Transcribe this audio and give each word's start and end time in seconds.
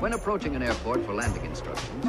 When 0.00 0.14
approaching 0.14 0.56
an 0.56 0.62
airport 0.62 1.04
for 1.04 1.12
landing 1.12 1.44
instructions, 1.44 2.06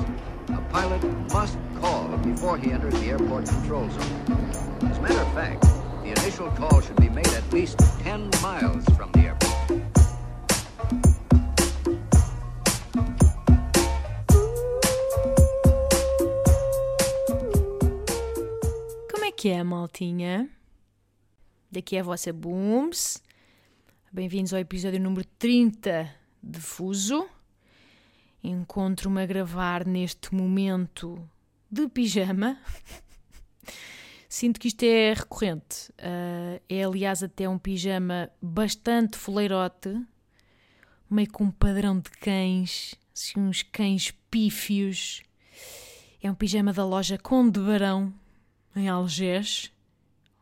a 0.48 0.62
pilot 0.72 1.04
must 1.34 1.57
call 1.81 2.07
before 2.20 2.57
he 2.57 2.72
enters 2.72 2.94
the 2.94 3.07
airport 3.07 3.48
control 3.48 3.90
zone. 3.90 4.88
As 4.89 4.97
a 4.97 5.02
matter 5.02 5.20
of 5.20 5.33
fact, 5.33 5.62
the 6.01 6.12
initial 6.12 6.49
call 6.51 6.79
should 6.79 6.96
be 6.96 7.09
made 7.09 7.27
at 7.27 7.43
least 7.51 7.77
10 7.99 8.29
miles 8.41 8.85
from 8.96 9.12
the 9.12 9.19
airport. 9.27 9.67
Como 19.12 19.26
é 19.26 19.32
que 19.34 19.50
é, 19.50 19.62
maltinha? 19.66 20.50
Daqui 21.70 21.98
é 21.98 22.00
a 22.00 22.04
vossa 22.04 22.32
Booms. 22.32 23.21
Bem-vindos 24.14 24.54
ao 24.54 24.62
episódio 24.62 24.98
número 24.98 25.28
30 25.38 26.10
de 26.42 26.62
Fuso. 26.62 27.28
Encontro-me 28.44 29.22
a 29.22 29.26
gravar 29.26 29.86
neste 29.86 30.34
momento 30.34 31.30
de 31.70 31.88
pijama. 31.88 32.58
Sinto 34.27 34.59
que 34.59 34.70
isto 34.70 34.84
é 34.84 35.13
recorrente. 35.13 35.91
Uh, 35.91 36.62
é, 36.68 36.84
aliás, 36.84 37.22
até 37.22 37.48
um 37.48 37.58
pijama 37.58 38.32
bastante 38.41 39.18
foleirote, 39.18 40.02
meio 41.09 41.30
com 41.32 41.44
um 41.44 41.52
padrão 41.52 41.99
de 41.99 42.09
cães, 42.12 42.96
assim, 43.13 43.40
uns 43.40 43.62
cães 43.62 44.12
pífios. 44.32 45.21
É 46.23 46.32
um 46.32 46.34
pijama 46.35 46.71
da 46.71 46.85
loja 46.85 47.18
Conde 47.18 47.60
Barão, 47.60 48.13
em 48.76 48.88
Algés, 48.88 49.71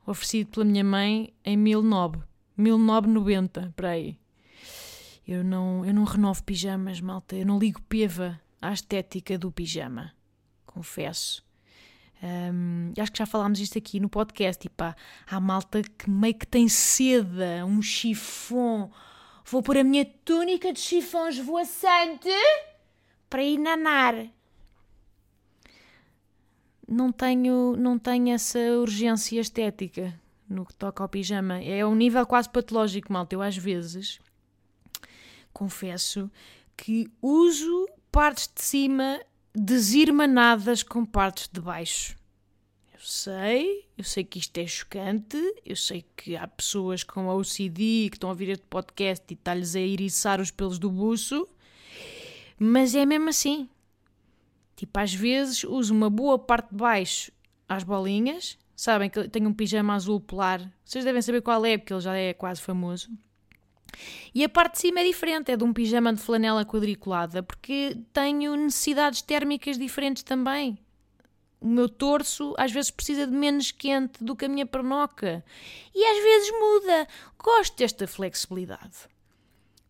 oferecido 0.05 0.52
pela 0.52 0.66
minha 0.66 0.84
mãe 0.84 1.34
em 1.43 1.62
19, 1.62 2.20
1990, 2.55 3.73
para 3.76 3.90
aí. 3.90 4.18
Eu 5.31 5.43
não, 5.43 5.85
eu 5.85 5.93
não 5.93 6.05
renovo 6.05 6.43
pijamas, 6.43 6.99
malta. 6.99 7.35
Eu 7.35 7.45
não 7.45 7.59
ligo 7.59 7.79
peva 7.83 8.41
à 8.59 8.73
estética 8.73 9.37
do 9.37 9.51
pijama. 9.51 10.11
Confesso. 10.65 11.45
Um, 12.51 12.91
acho 12.99 13.12
que 13.12 13.20
já 13.20 13.27
falámos 13.27 13.59
isto 13.59 13.77
aqui 13.77 13.99
no 13.99 14.09
podcast. 14.09 14.59
Tipo, 14.59 14.85
há, 14.85 14.95
há 15.29 15.39
malta 15.39 15.84
que 15.84 16.09
meio 16.09 16.34
que 16.34 16.48
tem 16.48 16.67
seda, 16.67 17.63
um 17.63 17.79
chifão. 17.79 18.91
Vou 19.45 19.62
pôr 19.62 19.77
a 19.77 19.84
minha 19.84 20.04
túnica 20.04 20.73
de 20.73 20.79
chifão 20.79 21.29
esvoaçante 21.29 22.27
para 23.29 23.43
ir 23.43 23.59
nanar. 23.59 24.15
Não 26.87 27.11
tenho, 27.11 27.76
não 27.77 27.99
tenho 27.99 28.34
essa 28.34 28.57
urgência 28.79 29.39
estética 29.39 30.20
no 30.49 30.65
que 30.65 30.73
toca 30.73 31.04
ao 31.04 31.09
pijama. 31.09 31.61
É 31.63 31.85
um 31.85 31.93
nível 31.93 32.26
quase 32.26 32.49
patológico, 32.49 33.13
malta. 33.13 33.35
Eu 33.35 33.43
às 33.43 33.55
vezes 33.55 34.20
confesso 35.60 36.32
que 36.77 37.12
uso 37.21 37.85
partes 38.10 38.49
de 38.55 38.62
cima 38.62 39.20
desirmanadas 39.54 40.84
com 40.84 41.05
partes 41.05 41.49
de 41.51 41.60
baixo. 41.60 42.18
Eu 42.93 42.99
sei, 43.01 43.85
eu 43.98 44.05
sei 44.05 44.24
que 44.24 44.40
isto 44.40 44.57
é 44.57 44.66
chocante, 44.66 45.38
eu 45.66 45.76
sei 45.76 46.05
que 46.16 46.38
há 46.38 46.48
pessoas 46.48 47.04
com 47.04 47.27
OCD 47.27 48.07
que 48.10 48.16
estão 48.16 48.29
a 48.29 48.32
ouvir 48.32 48.49
este 48.49 48.66
podcast 48.70 49.26
e 49.29 49.34
está-lhes 49.34 49.76
a 49.76 49.82
iriçar 49.82 50.40
os 50.40 50.49
pelos 50.49 50.79
do 50.79 50.90
buço, 50.90 51.46
mas 52.57 52.96
é 52.96 53.05
mesmo 53.05 53.27
assim. 53.27 53.70
Tipo, 54.77 54.98
às 54.98 55.13
vezes 55.13 55.66
uso 55.66 55.94
uma 55.94 56.10
boa 56.10 56.40
parte 56.40 56.70
de 56.70 56.77
baixo 56.77 57.34
às 57.68 57.84
bolinhas. 57.84 58.57
Sabem 58.77 59.10
que 59.10 59.20
eu 59.20 59.29
tenho 59.29 59.49
um 59.49 59.54
pijama 59.54 59.94
azul 59.94 60.21
polar. 60.21 60.71
Vocês 60.85 61.04
devem 61.04 61.21
saber 61.21 61.41
qual 61.41 61.66
é, 61.66 61.77
porque 61.77 61.91
ele 61.91 61.99
já 61.99 62.16
é 62.16 62.34
quase 62.34 62.62
famoso. 62.62 63.10
E 64.34 64.44
a 64.44 64.50
parte 64.50 64.73
de 64.73 64.79
cima 64.79 65.00
é 65.00 65.03
diferente, 65.03 65.51
é 65.51 65.57
de 65.57 65.63
um 65.63 65.73
pijama 65.73 66.13
de 66.13 66.22
flanela 66.22 66.66
quadriculada, 66.66 67.41
porque 67.44 67.97
tenho 68.13 68.56
necessidades 68.56 69.22
térmicas 69.22 69.78
diferentes 69.78 70.23
também. 70.23 70.78
O 71.62 71.68
meu 71.68 71.90
torso 71.90 72.56
às 72.57 72.72
vezes 72.72 72.90
precisa 72.90 73.28
de 73.28 73.34
menos 73.34 73.72
quente 73.72 74.23
do 74.23 74.35
que 74.35 74.45
a 74.45 74.50
minha 74.50 74.66
pernoca. 74.66 75.44
E 75.94 76.05
às 76.05 76.23
vezes 76.23 76.51
muda. 76.51 77.07
Gosto 77.38 77.77
desta 77.77 78.07
flexibilidade. 78.07 78.97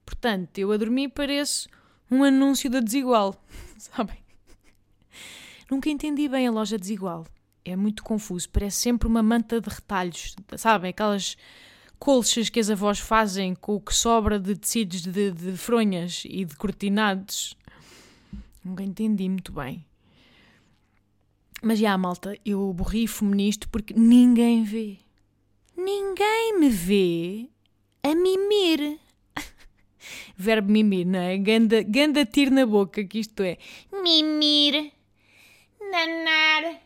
Portanto, 0.04 0.58
eu 0.58 0.72
a 0.72 0.78
dormir 0.78 1.10
pareço 1.10 1.70
um 2.10 2.24
anúncio 2.24 2.70
da 2.70 2.80
desigual. 2.80 3.40
Sabem? 3.78 4.18
Nunca 5.70 5.90
entendi 5.90 6.28
bem 6.28 6.48
a 6.48 6.52
loja 6.52 6.80
desigual. 6.80 7.28
É 7.64 7.76
muito 7.76 8.04
confuso. 8.04 8.50
Parece 8.50 8.78
sempre 8.78 9.08
uma 9.08 9.22
manta 9.22 9.62
de 9.62 9.70
retalhos. 9.70 10.36
Sabem? 10.58 10.90
Aquelas 10.90 11.38
colchas 12.00 12.50
que 12.50 12.60
as 12.60 12.70
avós 12.70 12.98
fazem 12.98 13.54
com 13.54 13.76
o 13.76 13.82
que 13.82 13.94
sobra 13.94 14.40
de 14.40 14.56
tecidos 14.56 15.02
de, 15.02 15.32
de 15.32 15.58
fronhas 15.58 16.24
e 16.26 16.46
de 16.46 16.56
cortinados. 16.56 17.58
Nunca 18.64 18.84
entendi 18.84 19.28
muito 19.28 19.52
bem. 19.52 19.86
Mas 21.62 21.78
já, 21.78 21.98
malta, 21.98 22.38
eu 22.46 22.72
borrifo-me 22.74 23.36
nisto 23.36 23.68
porque 23.70 23.94
ninguém 23.94 24.64
vê. 24.64 24.98
Ninguém 25.76 26.58
me 26.58 26.70
vê 26.70 27.50
a 28.02 28.16
mimir. 28.16 28.98
Verbo 30.38 30.72
mimir, 30.72 31.06
não 31.06 31.20
é? 31.20 31.38
Ganda, 31.38 31.84
ganda 31.84 32.26
tiro 32.26 32.52
na 32.52 32.66
boca 32.66 33.04
que 33.04 33.20
isto 33.20 33.44
é. 33.44 33.58
Mimir. 33.92 34.94
Nanar. 35.82 36.82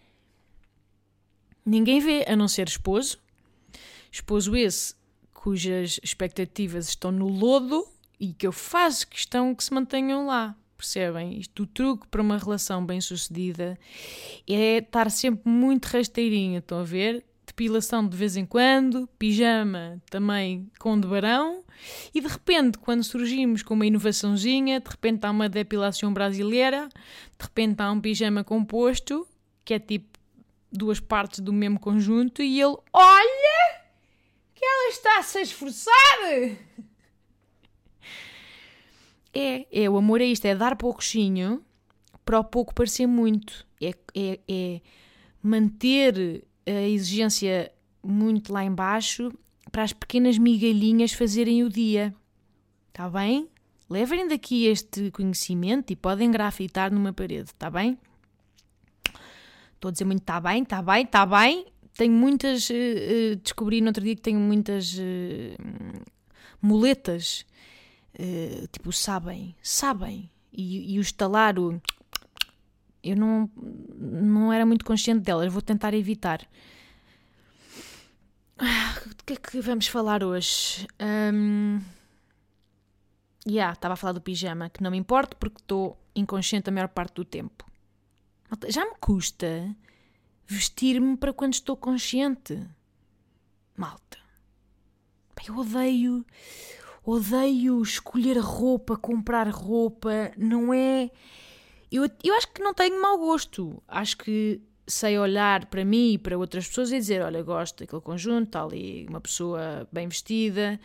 Ninguém 1.64 2.00
vê, 2.00 2.26
a 2.28 2.36
não 2.36 2.48
ser 2.48 2.68
esposo. 2.68 3.20
Esposo 4.12 4.56
esse 4.56 4.96
cujas 5.44 6.00
expectativas 6.02 6.88
estão 6.88 7.12
no 7.12 7.28
lodo 7.28 7.86
e 8.18 8.32
que 8.32 8.48
eu 8.48 8.54
faço 8.54 9.06
questão 9.06 9.54
que 9.54 9.62
se 9.62 9.74
mantenham 9.74 10.26
lá. 10.26 10.56
Percebem? 10.78 11.38
Isto, 11.38 11.64
o 11.64 11.68
truque 11.68 12.08
para 12.08 12.22
uma 12.22 12.38
relação 12.38 12.86
bem 12.86 13.02
sucedida 13.02 13.78
é 14.50 14.78
estar 14.78 15.12
sempre 15.12 15.52
muito 15.52 15.88
rasteirinha. 15.88 16.60
Estão 16.60 16.80
a 16.80 16.84
ver? 16.86 17.26
Depilação 17.46 18.08
de 18.08 18.16
vez 18.16 18.38
em 18.38 18.46
quando, 18.46 19.06
pijama 19.20 20.02
também 20.10 20.72
com 20.80 20.98
de 20.98 21.08
barão, 21.10 21.66
e 22.16 22.22
de 22.22 22.28
repente, 22.28 22.78
quando 22.78 23.04
surgimos 23.04 23.62
com 23.62 23.74
uma 23.74 23.86
inovaçãozinha, 23.86 24.80
de 24.80 24.90
repente 24.90 25.26
há 25.26 25.32
uma 25.32 25.50
depilação 25.50 26.14
brasileira, 26.14 26.88
de 27.38 27.44
repente 27.44 27.82
há 27.82 27.92
um 27.92 28.00
pijama 28.00 28.46
composto, 28.46 29.28
que 29.66 29.74
é 29.74 29.80
tipo 29.80 30.18
duas 30.72 31.02
partes 31.02 31.42
do 31.42 31.52
mesmo 31.52 31.82
conjunto, 31.82 32.42
e 32.42 32.62
ele, 32.62 32.78
olha! 32.94 33.83
Ela 34.64 34.90
está-se 34.90 35.38
a 35.38 35.42
esforçar. 35.42 35.94
É, 39.34 39.66
é, 39.72 39.90
o 39.90 39.98
amor 39.98 40.22
é 40.22 40.26
isto, 40.26 40.46
é 40.46 40.54
dar 40.54 40.76
pouquinho 40.76 41.64
para 42.24 42.40
o 42.40 42.44
pouco 42.44 42.74
parecer 42.74 43.08
muito. 43.08 43.66
É, 43.82 43.94
é, 44.16 44.40
é 44.48 44.82
manter 45.42 46.46
a 46.66 46.88
exigência 46.88 47.72
muito 48.04 48.54
lá 48.54 48.64
embaixo 48.64 49.32
para 49.72 49.84
as 49.84 49.92
pequenas 49.92 50.38
migalhinhas 50.38 51.14
fazerem 51.14 51.64
o 51.64 51.70
dia. 51.70 52.14
Está 52.90 53.10
bem? 53.10 53.50
Levem 53.90 54.28
daqui 54.28 54.68
este 54.68 55.10
conhecimento 55.12 55.92
e 55.92 55.96
podem 55.96 56.30
grafitar 56.30 56.92
numa 56.92 57.12
parede, 57.12 57.50
está 57.50 57.70
bem? 57.70 57.98
Estou 59.74 59.90
a 59.90 59.92
dizer 59.92 60.06
muito 60.06 60.22
está 60.22 60.40
bem, 60.40 60.64
está 60.64 60.82
bem, 60.82 61.04
está 61.04 61.26
bem 61.26 61.73
tenho 61.96 62.14
muitas. 62.14 62.70
Uh, 62.70 63.36
descobri 63.42 63.82
no 63.82 63.88
outro 63.88 64.04
dia 64.04 64.16
que 64.16 64.22
tenho 64.22 64.40
muitas 64.40 64.96
uh, 64.96 66.04
muletas. 66.62 67.46
Uh, 68.20 68.68
tipo, 68.68 68.92
sabem, 68.92 69.56
sabem. 69.62 70.30
E, 70.52 70.94
e 70.94 71.00
o 71.00 71.02
estalar, 71.02 71.58
o. 71.60 71.82
Eu 73.04 73.18
não, 73.18 73.50
não 73.98 74.54
era 74.54 74.66
muito 74.66 74.86
consciente 74.86 75.22
delas, 75.22 75.52
vou 75.52 75.62
tentar 75.62 75.94
evitar. 75.94 76.48
Ah, 78.58 78.96
o 79.06 79.26
que 79.26 79.34
é 79.34 79.36
que 79.36 79.60
vamos 79.60 79.88
falar 79.88 80.24
hoje? 80.24 80.88
Um, 81.02 81.82
yeah, 83.46 83.74
estava 83.74 83.96
a 83.96 83.98
falar 83.98 84.14
do 84.14 84.22
pijama, 84.22 84.70
que 84.70 84.82
não 84.82 84.92
me 84.92 84.98
importa 84.98 85.36
porque 85.38 85.60
estou 85.60 85.98
inconsciente 86.16 86.70
a 86.70 86.72
maior 86.72 86.88
parte 86.88 87.16
do 87.16 87.26
tempo. 87.26 87.66
Já 88.70 88.86
me 88.86 88.96
custa 89.02 89.76
vestir-me 90.48 91.18
para 91.18 91.34
quando 91.34 91.54
estou 91.54 91.76
consciente. 91.76 92.60
Malta. 93.76 94.18
Eu 95.46 95.58
odeio, 95.58 96.26
odeio 97.04 97.82
escolher 97.82 98.38
roupa, 98.38 98.96
comprar 98.96 99.50
roupa, 99.50 100.32
não 100.38 100.74
é. 100.74 101.12
Eu, 101.92 102.10
eu 102.24 102.34
acho 102.36 102.48
que 102.54 102.62
não 102.62 102.74
tenho 102.74 103.02
mau 103.02 103.18
gosto. 103.18 103.84
Acho 103.88 104.18
que 104.18 104.62
sei 104.88 105.18
olhar 105.18 105.66
para 105.66 105.84
mim 105.84 106.14
e 106.14 106.18
para 106.18 106.38
outras 106.38 106.68
pessoas 106.68 106.92
e 106.92 106.98
dizer: 106.98 107.22
Olha, 107.22 107.44
gosto 107.44 107.80
daquele 107.80 108.02
conjunto, 108.02 108.48
está 108.48 108.64
ali 108.64 109.06
uma 109.10 109.20
pessoa 109.20 109.88
bem 109.92 110.08
vestida. 110.08 110.80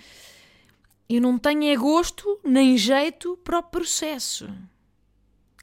Eu 1.08 1.20
não 1.22 1.38
tenho 1.38 1.72
é 1.72 1.76
gosto 1.76 2.40
nem 2.44 2.76
jeito 2.76 3.36
para 3.38 3.60
o 3.60 3.62
processo. 3.62 4.48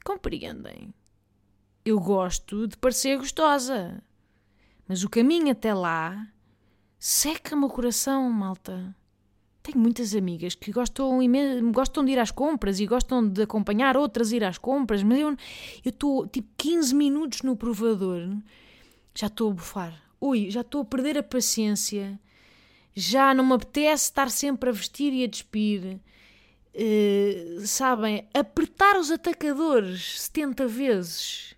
Compreendem? 0.04 0.92
Eu 1.86 2.00
gosto 2.00 2.66
de 2.66 2.76
parecer 2.76 3.16
gostosa. 3.16 4.02
Mas 4.88 5.04
o 5.04 5.08
caminho 5.08 5.52
até 5.52 5.72
lá 5.72 6.26
seca-me 6.98 7.64
o 7.64 7.68
coração, 7.68 8.28
malta. 8.28 8.94
tenho 9.62 9.78
muitas 9.78 10.12
amigas 10.12 10.56
que 10.56 10.72
gostam, 10.72 11.20
gostam 11.72 12.04
de 12.04 12.12
ir 12.12 12.18
às 12.18 12.32
compras 12.32 12.80
e 12.80 12.86
gostam 12.86 13.26
de 13.28 13.42
acompanhar 13.42 13.96
outras 13.96 14.32
ir 14.32 14.42
às 14.42 14.58
compras, 14.58 15.04
mas 15.04 15.20
eu 15.20 15.36
estou 15.84 16.26
tipo 16.26 16.48
15 16.56 16.94
minutos 16.94 17.42
no 17.42 17.56
provador, 17.56 18.36
já 19.14 19.28
estou 19.28 19.50
a 19.52 19.54
bufar. 19.54 20.02
Ui, 20.20 20.50
já 20.50 20.62
estou 20.62 20.82
a 20.82 20.84
perder 20.84 21.18
a 21.18 21.22
paciência, 21.22 22.18
já 22.94 23.32
não 23.32 23.46
me 23.46 23.54
apetece 23.54 24.04
estar 24.04 24.30
sempre 24.30 24.70
a 24.70 24.72
vestir 24.72 25.12
e 25.12 25.22
a 25.22 25.28
despir. 25.28 26.00
Uh, 26.74 27.60
sabem, 27.64 28.28
apertar 28.34 28.98
os 28.98 29.10
atacadores 29.10 30.20
70 30.22 30.66
vezes. 30.66 31.55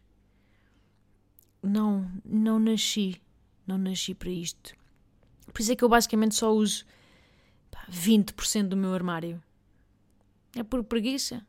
Não, 1.63 2.11
não 2.25 2.59
nasci. 2.59 3.21
Não 3.67 3.79
nasci 3.79 4.15
para 4.15 4.31
isto. 4.31 4.75
Por 5.53 5.61
isso 5.61 5.73
é 5.73 5.77
que 5.77 5.85
eu 5.85 5.89
basicamente 5.89 6.35
só 6.35 6.53
uso 6.53 6.85
pá, 7.71 7.87
20% 7.91 8.69
do 8.69 8.77
meu 8.77 8.95
armário. 8.95 9.43
É 10.55 10.63
por 10.63 10.83
preguiça. 10.85 11.47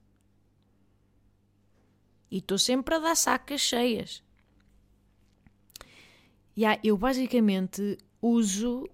E 2.32 2.38
estou 2.38 2.58
sempre 2.58 2.96
a 2.96 3.00
dar 3.00 3.16
sacas 3.16 3.62
cheias. 3.62 4.24
Yeah, 6.58 6.80
eu 6.84 6.98
basicamente 6.98 7.98
uso 8.22 8.90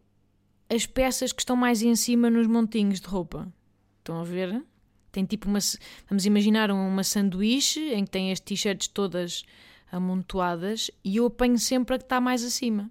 as 0.69 0.85
peças 0.85 1.31
que 1.31 1.41
estão 1.41 1.55
mais 1.55 1.81
em 1.81 1.95
cima 1.95 2.29
nos 2.29 2.47
montinhos 2.47 2.99
de 2.99 3.07
roupa. 3.07 3.51
Estão 3.99 4.19
a 4.19 4.23
ver? 4.23 4.63
Tem 5.11 5.25
tipo 5.25 5.47
uma. 5.47 5.59
Vamos 6.07 6.25
imaginar 6.25 6.69
uma 6.71 7.03
sanduíche 7.03 7.93
em 7.93 8.05
que 8.05 8.11
tem 8.11 8.31
as 8.31 8.39
t-shirts 8.39 8.87
todas 8.87 9.43
amontoadas 9.91 10.89
e 11.03 11.17
eu 11.17 11.25
apanho 11.25 11.57
sempre 11.57 11.95
a 11.95 11.97
que 11.97 12.05
está 12.05 12.19
mais 12.19 12.43
acima. 12.43 12.89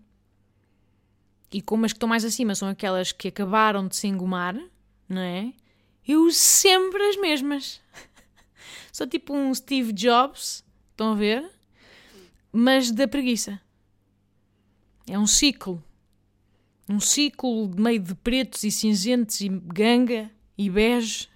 E 1.53 1.61
como 1.61 1.87
as 1.87 1.93
que 1.93 1.97
estão 1.97 2.09
mais 2.09 2.25
acima 2.25 2.55
são 2.55 2.69
aquelas 2.69 3.13
que 3.13 3.29
acabaram 3.29 3.87
de 3.87 3.95
se 3.95 4.09
engomar, 4.09 4.57
não 5.09 5.21
é? 5.21 5.53
Eu 6.07 6.31
sempre 6.31 7.03
as 7.09 7.17
mesmas. 7.17 7.81
Sou 8.93 9.07
tipo 9.07 9.35
um 9.35 9.55
Steve 9.55 9.93
Jobs, 9.93 10.65
estão 10.91 11.13
a 11.13 11.15
ver? 11.15 11.49
Mas 12.53 12.91
da 12.91 13.07
preguiça. 13.07 13.61
É 15.07 15.19
um 15.19 15.27
ciclo. 15.27 15.83
Um 16.89 17.01
ciclo 17.01 17.69
meio 17.77 18.01
de 18.01 18.15
pretos 18.15 18.65
e 18.65 18.71
cinzentos 18.71 19.41
e 19.41 19.49
ganga 19.49 20.31
e 20.57 20.69
bege. 20.69 21.29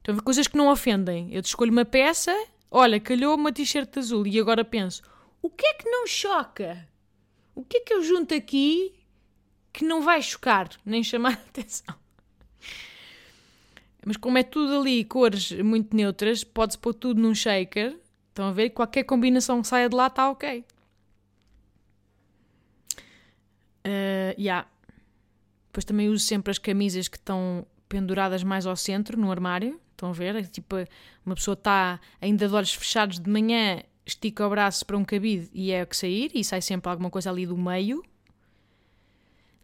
Então, 0.00 0.16
coisas 0.18 0.46
que 0.46 0.56
não 0.56 0.68
ofendem. 0.70 1.32
Eu 1.32 1.40
escolho 1.40 1.72
uma 1.72 1.84
peça, 1.84 2.32
olha, 2.74 2.98
calhou 2.98 3.36
uma 3.36 3.52
t-shirt 3.52 3.96
azul 3.96 4.26
e 4.26 4.38
agora 4.38 4.64
penso: 4.64 5.02
o 5.40 5.48
que 5.48 5.64
é 5.64 5.74
que 5.74 5.88
não 5.88 6.06
choca? 6.06 6.86
O 7.54 7.64
que 7.64 7.78
é 7.78 7.80
que 7.80 7.94
eu 7.94 8.02
junto 8.02 8.34
aqui 8.34 8.92
que 9.72 9.84
não 9.84 10.02
vai 10.02 10.20
chocar 10.20 10.68
nem 10.84 11.02
chamar 11.02 11.34
atenção? 11.48 11.94
Mas 14.04 14.16
como 14.16 14.36
é 14.36 14.42
tudo 14.42 14.80
ali 14.80 15.04
cores 15.04 15.52
muito 15.52 15.96
neutras, 15.96 16.44
pode-se 16.44 16.78
pôr 16.78 16.92
tudo 16.92 17.22
num 17.22 17.34
shaker. 17.34 17.96
Estão 18.28 18.48
a 18.48 18.52
ver? 18.52 18.70
Qualquer 18.70 19.04
combinação 19.04 19.62
que 19.62 19.68
saia 19.68 19.88
de 19.88 19.94
lá 19.94 20.08
está 20.08 20.28
ok. 20.28 20.64
Uh, 23.86 24.34
yeah. 24.38 24.68
Depois 25.66 25.84
também 25.84 26.08
uso 26.08 26.24
sempre 26.24 26.50
as 26.50 26.58
camisas 26.58 27.08
que 27.08 27.16
estão 27.16 27.66
penduradas 27.88 28.42
mais 28.42 28.66
ao 28.66 28.76
centro, 28.76 29.18
no 29.18 29.30
armário. 29.30 29.80
Estão 30.04 30.10
a 30.10 30.12
ver? 30.12 30.36
É 30.36 30.42
tipo, 30.42 30.76
uma 31.24 31.34
pessoa 31.34 31.54
está 31.54 31.98
ainda 32.20 32.46
de 32.46 32.54
olhos 32.54 32.74
fechados 32.74 33.18
de 33.18 33.30
manhã, 33.30 33.82
estica 34.04 34.46
o 34.46 34.50
braço 34.50 34.84
para 34.84 34.98
um 34.98 35.04
cabide 35.04 35.48
e 35.54 35.72
é 35.72 35.82
o 35.82 35.86
que 35.86 35.96
sair, 35.96 36.30
e 36.34 36.44
sai 36.44 36.60
sempre 36.60 36.90
alguma 36.90 37.08
coisa 37.08 37.30
ali 37.30 37.46
do 37.46 37.56
meio. 37.56 38.04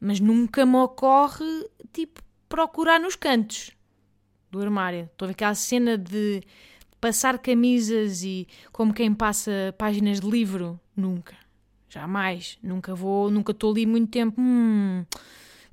Mas 0.00 0.18
nunca 0.18 0.64
me 0.64 0.76
ocorre, 0.76 1.44
tipo, 1.92 2.22
procurar 2.48 2.98
nos 2.98 3.16
cantos 3.16 3.72
do 4.50 4.62
armário. 4.62 5.10
Estou 5.12 5.26
a 5.26 5.28
ver 5.28 5.32
aquela 5.32 5.54
cena 5.54 5.98
de 5.98 6.42
passar 6.98 7.38
camisas 7.38 8.22
e 8.22 8.48
como 8.72 8.94
quem 8.94 9.12
passa 9.12 9.74
páginas 9.76 10.20
de 10.20 10.30
livro. 10.30 10.80
Nunca. 10.96 11.36
Jamais. 11.90 12.56
Nunca 12.62 12.94
vou, 12.94 13.30
nunca 13.30 13.52
estou 13.52 13.72
ali 13.72 13.84
muito 13.84 14.10
tempo. 14.10 14.40
Hum, 14.40 15.04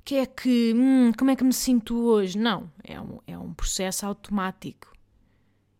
que 0.08 0.14
é 0.14 0.24
que. 0.24 0.72
Hum, 0.74 1.12
como 1.18 1.30
é 1.30 1.36
que 1.36 1.44
me 1.44 1.52
sinto 1.52 1.94
hoje? 1.94 2.38
Não. 2.38 2.72
É 2.82 2.98
um, 2.98 3.18
é 3.26 3.36
um 3.36 3.52
processo 3.52 4.06
automático. 4.06 4.90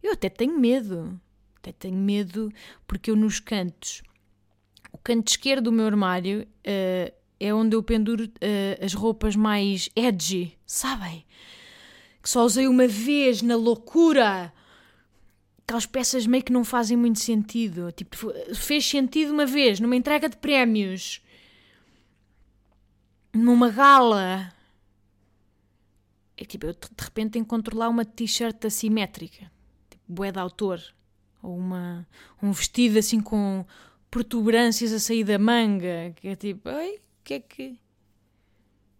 Eu 0.02 0.12
até 0.12 0.28
tenho 0.28 0.58
medo. 0.60 1.18
Até 1.56 1.72
tenho 1.72 1.96
medo 1.96 2.52
porque 2.86 3.10
eu 3.10 3.16
nos 3.16 3.40
cantos. 3.40 4.02
O 4.92 4.98
canto 4.98 5.28
esquerdo 5.28 5.64
do 5.64 5.72
meu 5.72 5.86
armário 5.86 6.42
uh, 6.42 7.14
é 7.40 7.54
onde 7.54 7.74
eu 7.74 7.82
penduro 7.82 8.24
uh, 8.24 8.84
as 8.84 8.92
roupas 8.92 9.34
mais 9.34 9.88
edgy, 9.96 10.58
sabem? 10.66 11.24
Que 12.22 12.28
só 12.28 12.44
usei 12.44 12.68
uma 12.68 12.86
vez 12.86 13.40
na 13.40 13.56
loucura 13.56 14.52
aquelas 15.62 15.86
peças 15.86 16.26
meio 16.26 16.44
que 16.44 16.52
não 16.52 16.64
fazem 16.64 16.98
muito 16.98 17.18
sentido. 17.18 17.90
Tipo, 17.92 18.30
fez 18.54 18.84
sentido 18.86 19.32
uma 19.32 19.46
vez, 19.46 19.80
numa 19.80 19.96
entrega 19.96 20.28
de 20.28 20.36
prémios, 20.36 21.22
numa 23.38 23.70
gala. 23.70 24.52
É 26.36 26.44
tipo, 26.44 26.66
eu 26.66 26.72
de 26.72 27.02
repente 27.02 27.38
encontro 27.38 27.76
lá 27.76 27.88
uma 27.88 28.04
t-shirt 28.04 28.64
assimétrica, 28.64 29.50
tipo, 29.90 30.02
bué 30.06 30.30
de 30.30 30.38
autor. 30.38 30.80
Ou 31.42 31.56
uma, 31.56 32.06
um 32.42 32.52
vestido 32.52 32.98
assim 32.98 33.20
com 33.20 33.64
protuberâncias 34.10 34.92
a 34.92 34.98
sair 34.98 35.24
da 35.24 35.38
manga, 35.38 36.12
que 36.16 36.28
é 36.28 36.36
tipo, 36.36 36.68
ai, 36.68 36.96
o 36.96 37.00
que 37.24 37.34
é 37.34 37.40
que. 37.40 37.80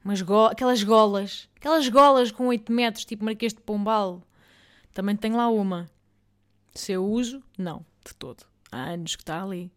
Umas 0.04 0.22
go 0.22 0.46
aquelas 0.46 0.82
golas, 0.82 1.48
aquelas 1.56 1.88
golas 1.88 2.30
com 2.30 2.46
8 2.46 2.72
metros, 2.72 3.04
tipo 3.04 3.24
Marquês 3.24 3.52
de 3.52 3.60
Pombal. 3.60 4.22
Também 4.92 5.16
tenho 5.16 5.36
lá 5.36 5.48
uma. 5.48 5.90
Se 6.74 6.92
eu 6.92 7.04
uso, 7.04 7.42
não, 7.56 7.84
de 8.06 8.14
todo. 8.14 8.44
Há 8.70 8.90
anos 8.90 9.16
que 9.16 9.22
está 9.22 9.42
ali. 9.42 9.70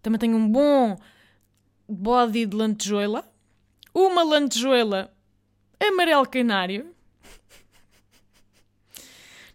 Também 0.00 0.18
tenho 0.18 0.36
um 0.36 0.48
bom 0.48 0.96
body 1.88 2.46
de 2.46 2.56
lantejoela. 2.56 3.31
Uma 3.94 4.22
lantejoela 4.22 5.12
amarelo 5.80 6.26
canário. 6.26 6.94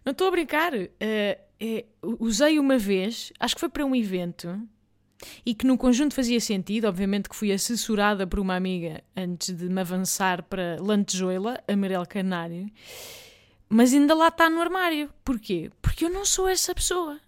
Não 0.04 0.12
estou 0.12 0.28
a 0.28 0.30
brincar. 0.30 0.74
Uh, 0.74 0.88
é, 1.60 1.84
usei 2.18 2.58
uma 2.58 2.78
vez, 2.78 3.32
acho 3.38 3.54
que 3.54 3.60
foi 3.60 3.68
para 3.68 3.84
um 3.84 3.94
evento, 3.94 4.60
e 5.44 5.54
que 5.54 5.66
no 5.66 5.76
conjunto 5.76 6.14
fazia 6.14 6.40
sentido. 6.40 6.86
Obviamente 6.86 7.28
que 7.28 7.36
fui 7.36 7.52
assessorada 7.52 8.26
por 8.26 8.38
uma 8.38 8.54
amiga 8.54 9.02
antes 9.16 9.54
de 9.54 9.68
me 9.68 9.80
avançar 9.80 10.42
para 10.44 10.76
lantejoela, 10.80 11.62
amarelo 11.66 12.06
canário. 12.06 12.70
Mas 13.68 13.92
ainda 13.92 14.14
lá 14.14 14.28
está 14.28 14.48
no 14.48 14.60
armário. 14.60 15.10
Porquê? 15.24 15.70
Porque 15.82 16.04
eu 16.04 16.10
não 16.10 16.24
sou 16.24 16.48
essa 16.48 16.74
pessoa. 16.74 17.20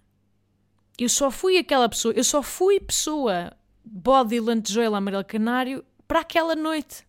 Eu 0.97 1.09
só 1.09 1.29
fui 1.31 1.57
aquela 1.57 1.89
pessoa, 1.89 2.13
eu 2.13 2.23
só 2.23 2.41
fui 2.41 2.79
pessoa 2.79 3.51
body 3.83 4.39
lantejoela 4.39 4.97
amarelo 4.97 5.25
canário 5.25 5.83
para 6.07 6.21
aquela 6.21 6.55
noite. 6.55 7.05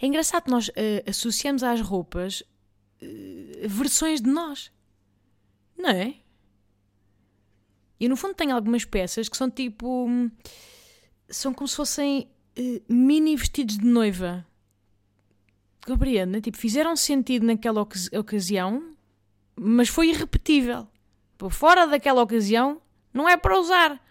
É 0.00 0.06
engraçado 0.06 0.50
nós 0.50 0.68
uh, 0.68 0.72
associamos 1.08 1.62
às 1.62 1.80
roupas 1.80 2.42
uh, 3.02 3.68
versões 3.68 4.20
de 4.20 4.28
nós. 4.28 4.70
Não 5.76 5.90
é? 5.90 6.14
E 7.98 8.08
no 8.08 8.16
fundo 8.16 8.34
tem 8.34 8.50
algumas 8.50 8.84
peças 8.84 9.28
que 9.28 9.36
são 9.36 9.50
tipo. 9.50 10.08
São 11.28 11.52
como 11.52 11.66
se 11.66 11.76
fossem 11.76 12.30
uh, 12.58 12.92
mini 12.92 13.36
vestidos 13.36 13.78
de 13.78 13.84
noiva. 13.84 14.46
Compreende? 15.86 16.40
Tipo, 16.40 16.56
fizeram 16.56 16.96
sentido 16.96 17.46
naquela 17.46 17.80
ocasi 17.80 18.10
ocasião, 18.16 18.96
mas 19.54 19.88
foi 19.88 20.08
irrepetível. 20.08 20.88
Por 21.38 21.52
fora 21.52 21.86
daquela 21.86 22.22
ocasião, 22.22 22.80
não 23.12 23.28
é 23.28 23.36
para 23.36 23.58
usar. 23.58 24.02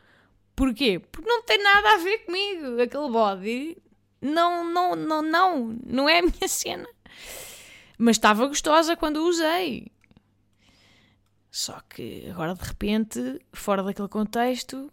Porquê? 0.56 1.00
Porque 1.00 1.28
não 1.28 1.44
tem 1.44 1.62
nada 1.62 1.94
a 1.94 1.98
ver 1.98 2.20
comigo. 2.20 2.82
Aquele 2.82 3.10
body 3.10 3.78
não, 4.26 4.64
não, 4.64 4.96
não, 4.96 5.22
não, 5.22 5.80
não 5.86 6.10
é 6.10 6.20
a 6.20 6.22
minha 6.22 6.48
cena. 6.50 6.88
Mas 7.98 8.18
estava 8.18 8.48
gostosa 8.48 8.96
quando 8.96 9.26
usei. 9.28 9.92
Só 11.50 11.80
que 11.82 12.28
agora 12.30 12.54
de 12.54 12.64
repente, 12.64 13.40
fora 13.54 13.82
daquele 13.82 14.10
contexto, 14.10 14.92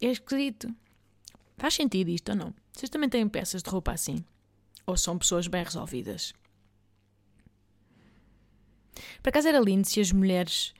é 0.00 0.06
esquisito. 0.06 0.74
Faz 1.56 1.74
sentido 1.74 2.08
isto 2.08 2.30
ou 2.30 2.36
não? 2.36 2.54
Vocês 2.72 2.90
também 2.90 3.08
têm 3.08 3.28
peças 3.28 3.62
de 3.62 3.70
roupa 3.70 3.92
assim? 3.92 4.24
ou 4.90 4.96
são 4.96 5.18
pessoas 5.18 5.46
bem 5.46 5.62
resolvidas. 5.62 6.32
Por 9.22 9.28
acaso 9.28 9.48
era 9.48 9.60
lindo 9.60 9.86
se 9.86 10.00
as 10.00 10.12
mulheres 10.12 10.74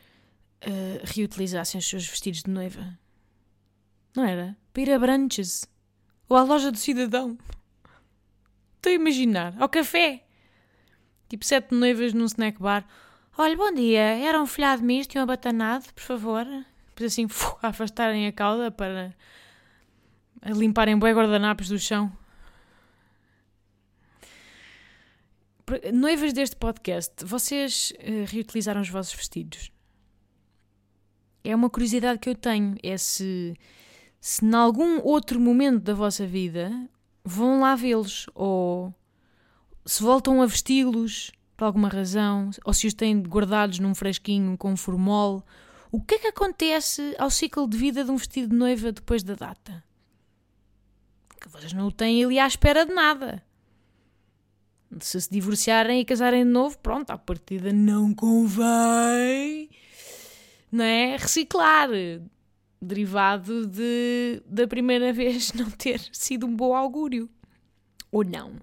uh, 0.66 1.00
reutilizassem 1.04 1.78
os 1.78 1.88
seus 1.88 2.06
vestidos 2.06 2.42
de 2.42 2.50
noiva. 2.50 2.98
Não 4.14 4.24
era? 4.24 4.56
Para 4.72 4.82
ir 4.82 4.92
a 4.92 4.98
branches 4.98 5.64
ou 6.30 6.36
à 6.36 6.42
loja 6.44 6.70
do 6.70 6.78
cidadão. 6.78 7.36
Estou 8.76 8.92
a 8.92 8.94
imaginar. 8.94 9.54
Ao 9.60 9.68
café. 9.68 10.24
Tipo 11.28 11.44
sete 11.44 11.74
noivas 11.74 12.14
num 12.14 12.24
snack 12.24 12.58
bar. 12.58 12.86
Olha, 13.36 13.56
bom 13.56 13.72
dia. 13.74 14.00
Era 14.00 14.40
um 14.40 14.46
folhado 14.46 14.82
misto 14.82 15.16
e 15.16 15.18
um 15.18 15.22
abatanado, 15.22 15.92
por 15.92 16.02
favor. 16.02 16.46
Depois 16.90 17.12
assim, 17.12 17.26
afastarem 17.60 18.28
a 18.28 18.32
cauda 18.32 18.70
para 18.70 19.12
limparem 20.46 20.96
bem 20.96 21.12
guardanapos 21.12 21.68
do 21.68 21.78
chão. 21.78 22.10
noivas 25.92 26.32
deste 26.32 26.56
podcast, 26.56 27.24
vocês 27.24 27.92
uh, 28.00 28.24
reutilizaram 28.26 28.80
os 28.80 28.88
vossos 28.88 29.14
vestidos? 29.14 29.70
É 31.44 31.54
uma 31.54 31.70
curiosidade 31.70 32.18
que 32.18 32.28
eu 32.28 32.34
tenho. 32.34 32.76
É 32.82 32.96
se, 32.96 33.56
se 34.20 34.44
em 34.44 34.54
algum 34.54 35.00
outro 35.02 35.40
momento 35.40 35.84
da 35.84 35.94
vossa 35.94 36.26
vida 36.26 36.70
vão 37.24 37.60
lá 37.60 37.74
vê-los 37.74 38.26
ou 38.34 38.94
se 39.84 40.02
voltam 40.02 40.42
a 40.42 40.46
vesti-los 40.46 41.32
por 41.56 41.66
alguma 41.66 41.88
razão, 41.88 42.48
ou 42.64 42.72
se 42.72 42.86
os 42.86 42.94
têm 42.94 43.20
guardados 43.20 43.78
num 43.78 43.94
fresquinho 43.94 44.56
com 44.56 44.74
formol. 44.78 45.44
O 45.92 46.00
que 46.00 46.14
é 46.14 46.18
que 46.18 46.26
acontece 46.28 47.14
ao 47.18 47.28
ciclo 47.28 47.68
de 47.68 47.76
vida 47.76 48.02
de 48.02 48.10
um 48.10 48.16
vestido 48.16 48.48
de 48.48 48.56
noiva 48.56 48.92
depois 48.92 49.22
da 49.22 49.34
data? 49.34 49.84
Que 51.38 51.50
vocês 51.50 51.74
não 51.74 51.88
o 51.88 51.92
têm 51.92 52.24
ali 52.24 52.38
à 52.38 52.46
espera 52.46 52.86
de 52.86 52.94
nada. 52.94 53.42
Se 55.00 55.20
se 55.20 55.30
divorciarem 55.30 56.00
e 56.00 56.04
casarem 56.04 56.44
de 56.44 56.50
novo, 56.50 56.78
pronto, 56.78 57.10
à 57.10 57.18
partida 57.18 57.72
não 57.74 58.14
convém, 58.14 59.68
não 60.72 60.84
é? 60.84 61.16
Reciclar. 61.16 61.90
Derivado 62.80 63.66
de, 63.66 64.42
da 64.46 64.66
primeira 64.66 65.12
vez 65.14 65.52
não 65.52 65.70
ter 65.70 66.00
sido 66.12 66.46
um 66.46 66.54
bom 66.54 66.74
augúrio. 66.74 67.28
Ou 68.10 68.24
não. 68.24 68.54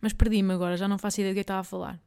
Mas 0.00 0.12
perdi-me 0.12 0.52
agora, 0.52 0.76
já 0.76 0.86
não 0.86 0.98
faço 0.98 1.20
ideia 1.20 1.32
do 1.32 1.36
que 1.36 1.40
estava 1.40 1.60
a 1.60 1.64
falar. 1.64 2.00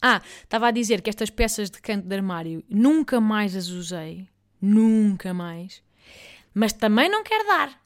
Ah, 0.00 0.22
estava 0.42 0.68
a 0.68 0.70
dizer 0.70 1.00
que 1.00 1.10
estas 1.10 1.30
peças 1.30 1.70
de 1.70 1.80
canto 1.80 2.06
de 2.06 2.14
armário 2.14 2.62
nunca 2.68 3.20
mais 3.20 3.56
as 3.56 3.68
usei. 3.68 4.28
Nunca 4.60 5.32
mais. 5.32 5.82
Mas 6.52 6.72
também 6.72 7.08
não 7.08 7.22
quero 7.22 7.46
dar. 7.46 7.82